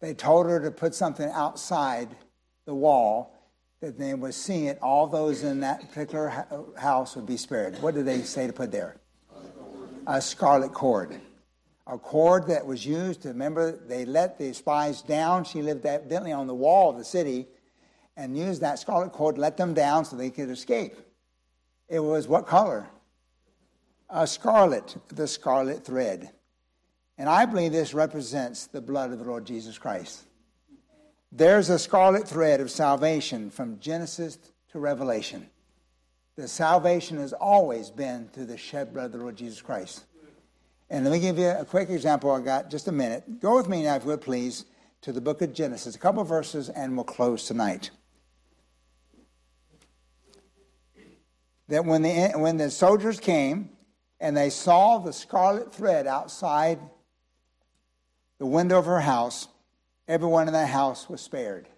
They 0.00 0.14
told 0.14 0.46
her 0.46 0.60
to 0.60 0.70
put 0.70 0.94
something 0.94 1.28
outside 1.30 2.16
the 2.66 2.74
wall 2.74 3.34
that 3.80 3.98
they 3.98 4.14
would 4.14 4.34
see 4.34 4.66
it, 4.66 4.78
all 4.82 5.06
those 5.06 5.44
in 5.44 5.60
that 5.60 5.88
particular 5.88 6.46
house 6.76 7.14
would 7.14 7.26
be 7.26 7.36
spared. 7.36 7.80
What 7.80 7.94
did 7.94 8.06
they 8.06 8.22
say 8.22 8.46
to 8.46 8.52
put 8.52 8.72
there? 8.72 8.96
A 10.06 10.20
scarlet 10.20 10.72
cord. 10.72 11.20
A 11.86 11.96
cord 11.96 12.48
that 12.48 12.66
was 12.66 12.84
used 12.84 13.22
to 13.22 13.28
remember 13.28 13.72
they 13.72 14.04
let 14.04 14.38
the 14.38 14.52
spies 14.52 15.00
down. 15.00 15.44
She 15.44 15.62
lived 15.62 15.86
evidently 15.86 16.32
on 16.32 16.46
the 16.46 16.54
wall 16.54 16.90
of 16.90 16.98
the 16.98 17.04
city 17.04 17.46
and 18.16 18.36
used 18.36 18.60
that 18.62 18.78
scarlet 18.78 19.12
cord 19.12 19.36
to 19.36 19.40
let 19.40 19.56
them 19.56 19.74
down 19.74 20.04
so 20.04 20.16
they 20.16 20.30
could 20.30 20.50
escape. 20.50 20.96
It 21.88 22.00
was 22.00 22.26
what 22.26 22.46
color? 22.46 22.88
A 24.10 24.26
scarlet, 24.26 24.96
the 25.08 25.28
scarlet 25.28 25.84
thread. 25.84 26.30
And 27.18 27.28
I 27.28 27.44
believe 27.46 27.72
this 27.72 27.92
represents 27.94 28.66
the 28.66 28.80
blood 28.80 29.10
of 29.10 29.18
the 29.18 29.24
Lord 29.24 29.44
Jesus 29.44 29.76
Christ. 29.76 30.24
There's 31.32 31.68
a 31.68 31.78
scarlet 31.78 32.26
thread 32.26 32.60
of 32.60 32.70
salvation 32.70 33.50
from 33.50 33.80
Genesis 33.80 34.38
to 34.70 34.78
Revelation. 34.78 35.50
The 36.36 36.46
salvation 36.46 37.18
has 37.18 37.32
always 37.32 37.90
been 37.90 38.28
through 38.28 38.46
the 38.46 38.56
shed 38.56 38.94
blood 38.94 39.06
of 39.06 39.12
the 39.12 39.18
Lord 39.18 39.36
Jesus 39.36 39.60
Christ. 39.60 40.04
And 40.88 41.04
let 41.04 41.12
me 41.12 41.18
give 41.18 41.36
you 41.36 41.48
a 41.48 41.64
quick 41.64 41.90
example. 41.90 42.30
I 42.30 42.40
got 42.40 42.70
just 42.70 42.86
a 42.86 42.92
minute. 42.92 43.40
Go 43.40 43.56
with 43.56 43.68
me 43.68 43.82
now, 43.82 43.96
if 43.96 44.04
you 44.04 44.10
would 44.10 44.20
please, 44.20 44.64
to 45.02 45.12
the 45.12 45.20
book 45.20 45.42
of 45.42 45.52
Genesis, 45.52 45.96
a 45.96 45.98
couple 45.98 46.22
verses, 46.24 46.68
and 46.68 46.96
we'll 46.96 47.04
close 47.04 47.46
tonight. 47.46 47.90
That 51.68 51.84
when 51.84 52.02
the, 52.02 52.30
when 52.36 52.56
the 52.56 52.70
soldiers 52.70 53.20
came 53.20 53.70
and 54.20 54.36
they 54.36 54.48
saw 54.48 54.98
the 54.98 55.12
scarlet 55.12 55.72
thread 55.74 56.06
outside 56.06 56.78
the 58.38 58.46
window 58.46 58.78
of 58.78 58.86
her 58.86 59.00
house, 59.00 59.48
everyone 60.06 60.46
in 60.46 60.54
that 60.54 60.68
house 60.68 61.08
was 61.08 61.20
spared. 61.20 61.68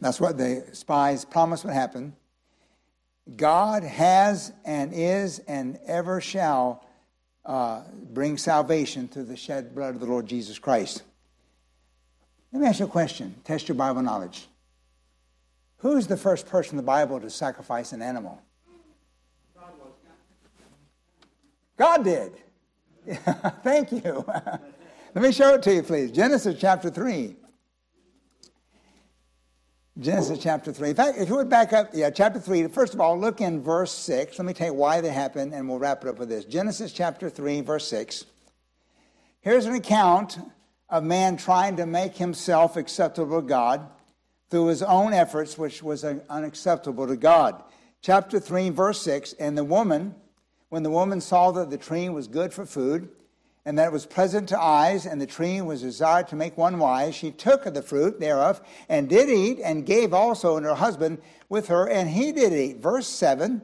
That's 0.00 0.20
what 0.20 0.36
the 0.36 0.66
spies 0.72 1.24
promised 1.24 1.64
would 1.64 1.72
happen. 1.72 2.14
God 3.36 3.82
has 3.82 4.52
and 4.64 4.92
is 4.92 5.38
and 5.40 5.78
ever 5.86 6.20
shall 6.20 6.84
uh, 7.46 7.82
bring 8.12 8.36
salvation 8.36 9.08
through 9.08 9.24
the 9.24 9.36
shed 9.36 9.74
blood 9.74 9.94
of 9.94 10.00
the 10.00 10.06
Lord 10.06 10.26
Jesus 10.26 10.58
Christ. 10.58 11.02
Let 12.52 12.62
me 12.62 12.68
ask 12.68 12.80
you 12.80 12.86
a 12.86 12.88
question. 12.88 13.34
Test 13.44 13.68
your 13.68 13.76
Bible 13.76 14.02
knowledge. 14.02 14.46
Who's 15.78 16.06
the 16.06 16.16
first 16.16 16.46
person 16.46 16.72
in 16.72 16.76
the 16.76 16.82
Bible 16.82 17.20
to 17.20 17.30
sacrifice 17.30 17.92
an 17.92 18.02
animal? 18.02 18.40
God 21.76 22.04
did. 22.04 22.32
Thank 23.62 23.92
you. 23.92 24.24
Let 25.14 25.22
me 25.22 25.30
show 25.30 25.54
it 25.54 25.62
to 25.62 25.72
you, 25.72 25.84
please. 25.84 26.10
Genesis 26.10 26.56
chapter 26.58 26.90
3. 26.90 27.36
Genesis 29.96 30.40
chapter 30.40 30.72
3. 30.72 30.88
In 30.88 30.96
fact, 30.96 31.18
if 31.18 31.28
you 31.28 31.36
would 31.36 31.48
back 31.48 31.72
up, 31.72 31.90
yeah, 31.94 32.10
chapter 32.10 32.40
3, 32.40 32.66
first 32.66 32.94
of 32.94 33.00
all, 33.00 33.16
look 33.16 33.40
in 33.40 33.62
verse 33.62 33.92
6. 33.92 34.36
Let 34.40 34.44
me 34.44 34.52
tell 34.52 34.66
you 34.66 34.74
why 34.74 35.00
they 35.00 35.10
happened, 35.10 35.54
and 35.54 35.68
we'll 35.68 35.78
wrap 35.78 36.02
it 36.02 36.08
up 36.08 36.18
with 36.18 36.28
this. 36.28 36.44
Genesis 36.44 36.92
chapter 36.92 37.30
3, 37.30 37.60
verse 37.60 37.86
6. 37.86 38.24
Here's 39.40 39.66
an 39.66 39.76
account 39.76 40.38
of 40.88 41.04
man 41.04 41.36
trying 41.36 41.76
to 41.76 41.86
make 41.86 42.16
himself 42.16 42.76
acceptable 42.76 43.40
to 43.40 43.46
God 43.46 43.86
through 44.50 44.66
his 44.66 44.82
own 44.82 45.12
efforts, 45.12 45.56
which 45.56 45.80
was 45.80 46.02
unacceptable 46.02 47.06
to 47.06 47.16
God. 47.16 47.62
Chapter 48.02 48.40
3, 48.40 48.70
verse 48.70 49.00
6. 49.02 49.34
And 49.34 49.56
the 49.56 49.62
woman, 49.62 50.16
when 50.70 50.82
the 50.82 50.90
woman 50.90 51.20
saw 51.20 51.52
that 51.52 51.70
the 51.70 51.78
tree 51.78 52.08
was 52.08 52.26
good 52.26 52.52
for 52.52 52.66
food, 52.66 53.10
and 53.64 53.78
that 53.78 53.86
it 53.86 53.92
was 53.92 54.04
pleasant 54.04 54.48
to 54.50 54.60
eyes, 54.60 55.06
and 55.06 55.20
the 55.20 55.26
tree 55.26 55.60
was 55.60 55.80
desired 55.80 56.28
to 56.28 56.36
make 56.36 56.58
one 56.58 56.78
wise, 56.78 57.14
she 57.14 57.30
took 57.30 57.64
of 57.64 57.74
the 57.74 57.82
fruit 57.82 58.20
thereof, 58.20 58.60
and 58.88 59.08
did 59.08 59.30
eat, 59.30 59.58
and 59.64 59.86
gave 59.86 60.12
also 60.12 60.56
unto 60.56 60.68
her 60.68 60.74
husband 60.74 61.18
with 61.48 61.68
her, 61.68 61.88
and 61.88 62.10
he 62.10 62.30
did 62.30 62.52
eat. 62.52 62.76
Verse 62.78 63.06
7 63.06 63.62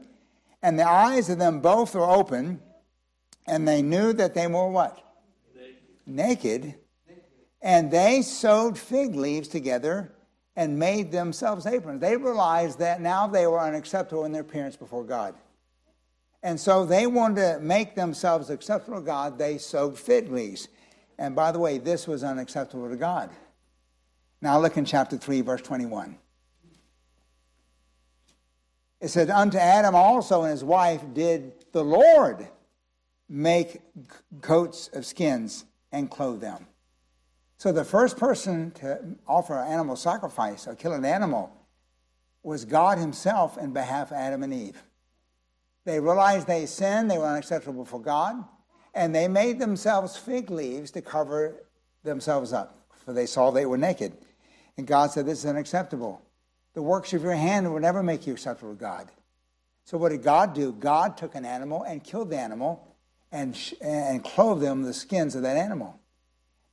And 0.62 0.78
the 0.78 0.88
eyes 0.88 1.28
of 1.28 1.38
them 1.38 1.60
both 1.60 1.94
were 1.94 2.08
open, 2.08 2.60
and 3.46 3.68
they 3.68 3.82
knew 3.82 4.12
that 4.14 4.34
they 4.34 4.46
were 4.46 4.70
what? 4.70 4.98
Naked. 6.06 6.64
Naked. 6.66 6.74
And 7.60 7.90
they 7.90 8.22
sewed 8.22 8.78
fig 8.78 9.14
leaves 9.14 9.48
together 9.48 10.14
and 10.56 10.78
made 10.78 11.12
themselves 11.12 11.66
aprons. 11.66 12.00
They 12.00 12.16
realized 12.16 12.78
that 12.78 13.00
now 13.00 13.26
they 13.26 13.46
were 13.46 13.60
unacceptable 13.60 14.24
in 14.24 14.32
their 14.32 14.42
appearance 14.42 14.76
before 14.76 15.04
God. 15.04 15.34
And 16.42 16.58
so 16.58 16.86
they 16.86 17.06
wanted 17.06 17.36
to 17.36 17.60
make 17.60 17.94
themselves 17.94 18.50
acceptable 18.50 18.98
to 18.98 19.04
God. 19.04 19.38
They 19.38 19.58
sowed 19.58 19.98
fig 19.98 20.30
leaves. 20.30 20.68
And 21.18 21.36
by 21.36 21.52
the 21.52 21.58
way, 21.58 21.78
this 21.78 22.06
was 22.06 22.24
unacceptable 22.24 22.88
to 22.88 22.96
God. 22.96 23.30
Now 24.40 24.58
look 24.58 24.76
in 24.76 24.86
chapter 24.86 25.18
3, 25.18 25.42
verse 25.42 25.60
21. 25.60 26.16
It 29.00 29.08
says, 29.08 29.28
Unto 29.28 29.58
Adam 29.58 29.94
also 29.94 30.42
and 30.42 30.50
his 30.50 30.64
wife 30.64 31.02
did 31.12 31.64
the 31.72 31.84
Lord 31.84 32.48
make 33.28 33.80
coats 34.40 34.88
of 34.92 35.06
skins 35.06 35.64
and 35.92 36.10
clothe 36.10 36.40
them. 36.40 36.66
So 37.58 37.72
the 37.72 37.84
first 37.84 38.16
person 38.16 38.70
to 38.72 39.16
offer 39.26 39.58
an 39.58 39.70
animal 39.70 39.96
sacrifice 39.96 40.66
or 40.66 40.74
kill 40.74 40.92
an 40.92 41.04
animal 41.04 41.54
was 42.42 42.64
God 42.64 42.96
Himself 42.98 43.58
in 43.58 43.72
behalf 43.72 44.10
of 44.10 44.16
Adam 44.16 44.42
and 44.42 44.54
Eve. 44.54 44.82
They 45.84 46.00
realized 46.00 46.46
they 46.46 46.66
sinned, 46.66 47.10
they 47.10 47.18
were 47.18 47.26
unacceptable 47.26 47.84
for 47.84 48.00
God, 48.00 48.44
and 48.94 49.14
they 49.14 49.28
made 49.28 49.58
themselves 49.58 50.16
fig 50.16 50.50
leaves 50.50 50.90
to 50.92 51.02
cover 51.02 51.62
themselves 52.02 52.52
up, 52.52 52.86
for 53.04 53.12
they 53.12 53.26
saw 53.26 53.50
they 53.50 53.66
were 53.66 53.78
naked. 53.78 54.12
And 54.76 54.86
God 54.86 55.10
said, 55.10 55.26
This 55.26 55.40
is 55.40 55.46
unacceptable. 55.46 56.22
The 56.74 56.82
works 56.82 57.12
of 57.12 57.22
your 57.22 57.34
hand 57.34 57.72
will 57.72 57.80
never 57.80 58.02
make 58.02 58.26
you 58.26 58.32
acceptable 58.32 58.74
to 58.74 58.80
God. 58.80 59.10
So, 59.84 59.98
what 59.98 60.10
did 60.10 60.22
God 60.22 60.54
do? 60.54 60.72
God 60.72 61.16
took 61.16 61.34
an 61.34 61.44
animal 61.44 61.82
and 61.82 62.04
killed 62.04 62.30
the 62.30 62.38
animal 62.38 62.96
and, 63.32 63.56
and 63.80 64.22
clothed 64.22 64.62
them 64.62 64.82
the 64.82 64.94
skins 64.94 65.34
of 65.34 65.42
that 65.42 65.56
animal. 65.56 65.98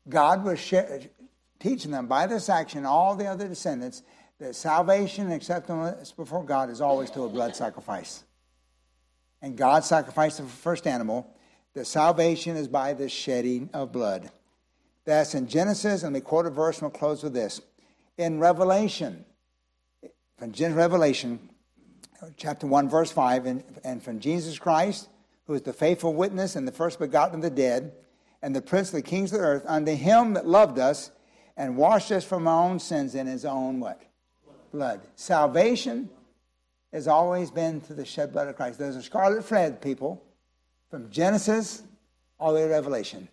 God 0.08 0.44
was 0.44 0.74
teaching 1.60 1.92
them 1.92 2.08
by 2.08 2.28
this 2.28 2.50
action, 2.50 2.86
all 2.86 3.16
the 3.16 3.26
other 3.26 3.48
descendants, 3.48 4.04
that 4.40 4.56
salvation 4.56 5.26
and 5.26 5.34
acceptance 5.34 6.12
before 6.12 6.44
God 6.44 6.70
is 6.70 6.80
always 6.80 7.10
through 7.10 7.26
a 7.26 7.30
blood 7.30 7.56
sacrifice. 7.56 8.24
And 9.42 9.58
God 9.58 9.84
sacrificed 9.84 10.38
the 10.38 10.44
first 10.44 10.88
animal. 10.88 11.34
The 11.74 11.86
salvation 11.86 12.58
is 12.58 12.68
by 12.68 12.94
the 12.94 13.10
shedding 13.10 13.70
of 13.74 13.92
blood. 13.92 14.32
That's 15.06 15.36
in 15.36 15.48
Genesis, 15.48 16.04
and 16.04 16.14
we 16.14 16.22
quote 16.22 16.46
a 16.46 16.50
verse, 16.50 16.78
and 16.78 16.84
we'll 16.84 17.00
close 17.00 17.24
with 17.24 17.34
this. 17.34 17.62
In 18.18 18.40
Revelation, 18.40 19.26
from 20.38 20.52
Genesis, 20.52 20.78
Revelation, 20.78 21.50
chapter 22.36 22.68
1, 22.68 22.90
verse 22.90 23.12
5, 23.12 23.46
and, 23.46 23.64
and 23.84 24.04
from 24.04 24.20
Jesus 24.20 24.58
Christ, 24.58 25.08
who 25.46 25.54
is 25.54 25.62
the 25.62 25.74
faithful 25.74 26.14
witness 26.14 26.56
and 26.56 26.68
the 26.68 26.72
first 26.72 27.00
begotten 27.00 27.36
of 27.36 27.42
the 27.42 27.50
dead, 27.50 27.94
and 28.42 28.56
the 28.56 28.62
prince 28.62 28.90
of 28.90 28.96
the 28.96 29.02
kings 29.02 29.32
of 29.32 29.40
the 29.40 29.46
earth, 29.46 29.64
unto 29.66 29.94
him 29.94 30.34
that 30.34 30.48
loved 30.48 30.78
us 30.78 31.12
and 31.56 31.78
washed 31.78 32.12
us 32.12 32.24
from 32.24 32.48
our 32.48 32.70
own 32.70 32.80
sins 32.80 33.16
in 33.16 33.28
his 33.28 33.46
own 33.46 33.80
what? 33.80 34.02
Blood. 34.72 35.02
Salvation 35.16 36.10
has 36.92 37.08
always 37.08 37.52
been 37.52 37.82
through 37.82 37.98
the 37.98 38.06
shed 38.06 38.32
blood 38.32 38.48
of 38.48 38.56
Christ. 38.56 38.80
There's 38.80 38.96
a 38.96 39.04
scarlet 39.04 39.44
thread, 39.44 39.82
people, 39.82 40.24
from 40.90 41.10
Genesis 41.10 41.84
all 42.40 42.54
the 42.54 42.60
way 42.60 42.66
to 42.66 42.72
Revelation. 42.72 43.28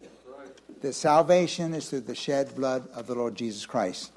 The 0.81 0.93
salvation 0.93 1.75
is 1.75 1.89
through 1.89 2.01
the 2.01 2.15
shed 2.15 2.55
blood 2.55 2.89
of 2.95 3.07
the 3.07 3.15
Lord 3.15 3.35
Jesus 3.35 3.65
Christ. 3.65 4.13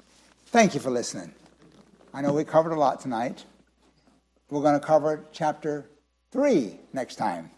Thank 0.46 0.74
you 0.74 0.80
for 0.80 0.90
listening. 0.90 1.32
I 2.12 2.20
know 2.20 2.32
we 2.32 2.44
covered 2.44 2.72
a 2.72 2.78
lot 2.78 3.00
tonight. 3.00 3.44
We're 4.50 4.62
going 4.62 4.78
to 4.78 4.86
cover 4.86 5.24
chapter 5.32 5.88
3 6.32 6.78
next 6.92 7.16
time. 7.16 7.50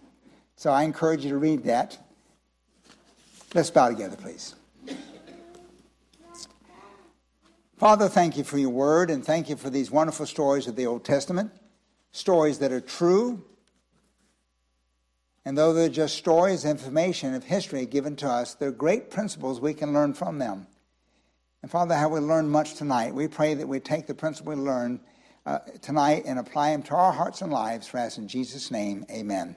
So 0.56 0.70
I 0.70 0.82
encourage 0.82 1.24
you 1.24 1.30
to 1.30 1.38
read 1.38 1.64
that. 1.64 1.98
Let's 3.54 3.70
bow 3.70 3.88
together, 3.88 4.16
please. 4.16 4.54
Father, 7.78 8.08
thank 8.08 8.36
you 8.36 8.44
for 8.44 8.58
your 8.58 8.70
word 8.70 9.10
and 9.10 9.24
thank 9.24 9.48
you 9.48 9.56
for 9.56 9.70
these 9.70 9.90
wonderful 9.90 10.26
stories 10.26 10.66
of 10.66 10.76
the 10.76 10.86
Old 10.86 11.02
Testament, 11.02 11.50
stories 12.12 12.58
that 12.58 12.72
are 12.72 12.80
true. 12.80 13.44
And 15.44 15.56
though 15.56 15.72
they're 15.72 15.88
just 15.88 16.16
stories, 16.16 16.64
information 16.64 17.34
of 17.34 17.44
history 17.44 17.86
given 17.86 18.16
to 18.16 18.28
us, 18.28 18.54
they're 18.54 18.70
great 18.70 19.10
principles 19.10 19.60
we 19.60 19.74
can 19.74 19.92
learn 19.92 20.14
from 20.14 20.38
them. 20.38 20.66
And 21.62 21.70
Father, 21.70 21.94
how 21.94 22.08
we 22.08 22.20
learned 22.20 22.50
much 22.50 22.74
tonight. 22.74 23.14
We 23.14 23.28
pray 23.28 23.54
that 23.54 23.66
we 23.66 23.80
take 23.80 24.06
the 24.06 24.14
principle 24.14 24.54
we 24.54 24.60
learned 24.60 25.00
uh, 25.46 25.58
tonight 25.82 26.24
and 26.26 26.38
apply 26.38 26.70
them 26.70 26.82
to 26.84 26.94
our 26.94 27.12
hearts 27.12 27.42
and 27.42 27.52
lives. 27.52 27.86
For 27.86 27.98
us 27.98 28.18
in 28.18 28.28
Jesus' 28.28 28.70
name, 28.70 29.04
amen. 29.10 29.56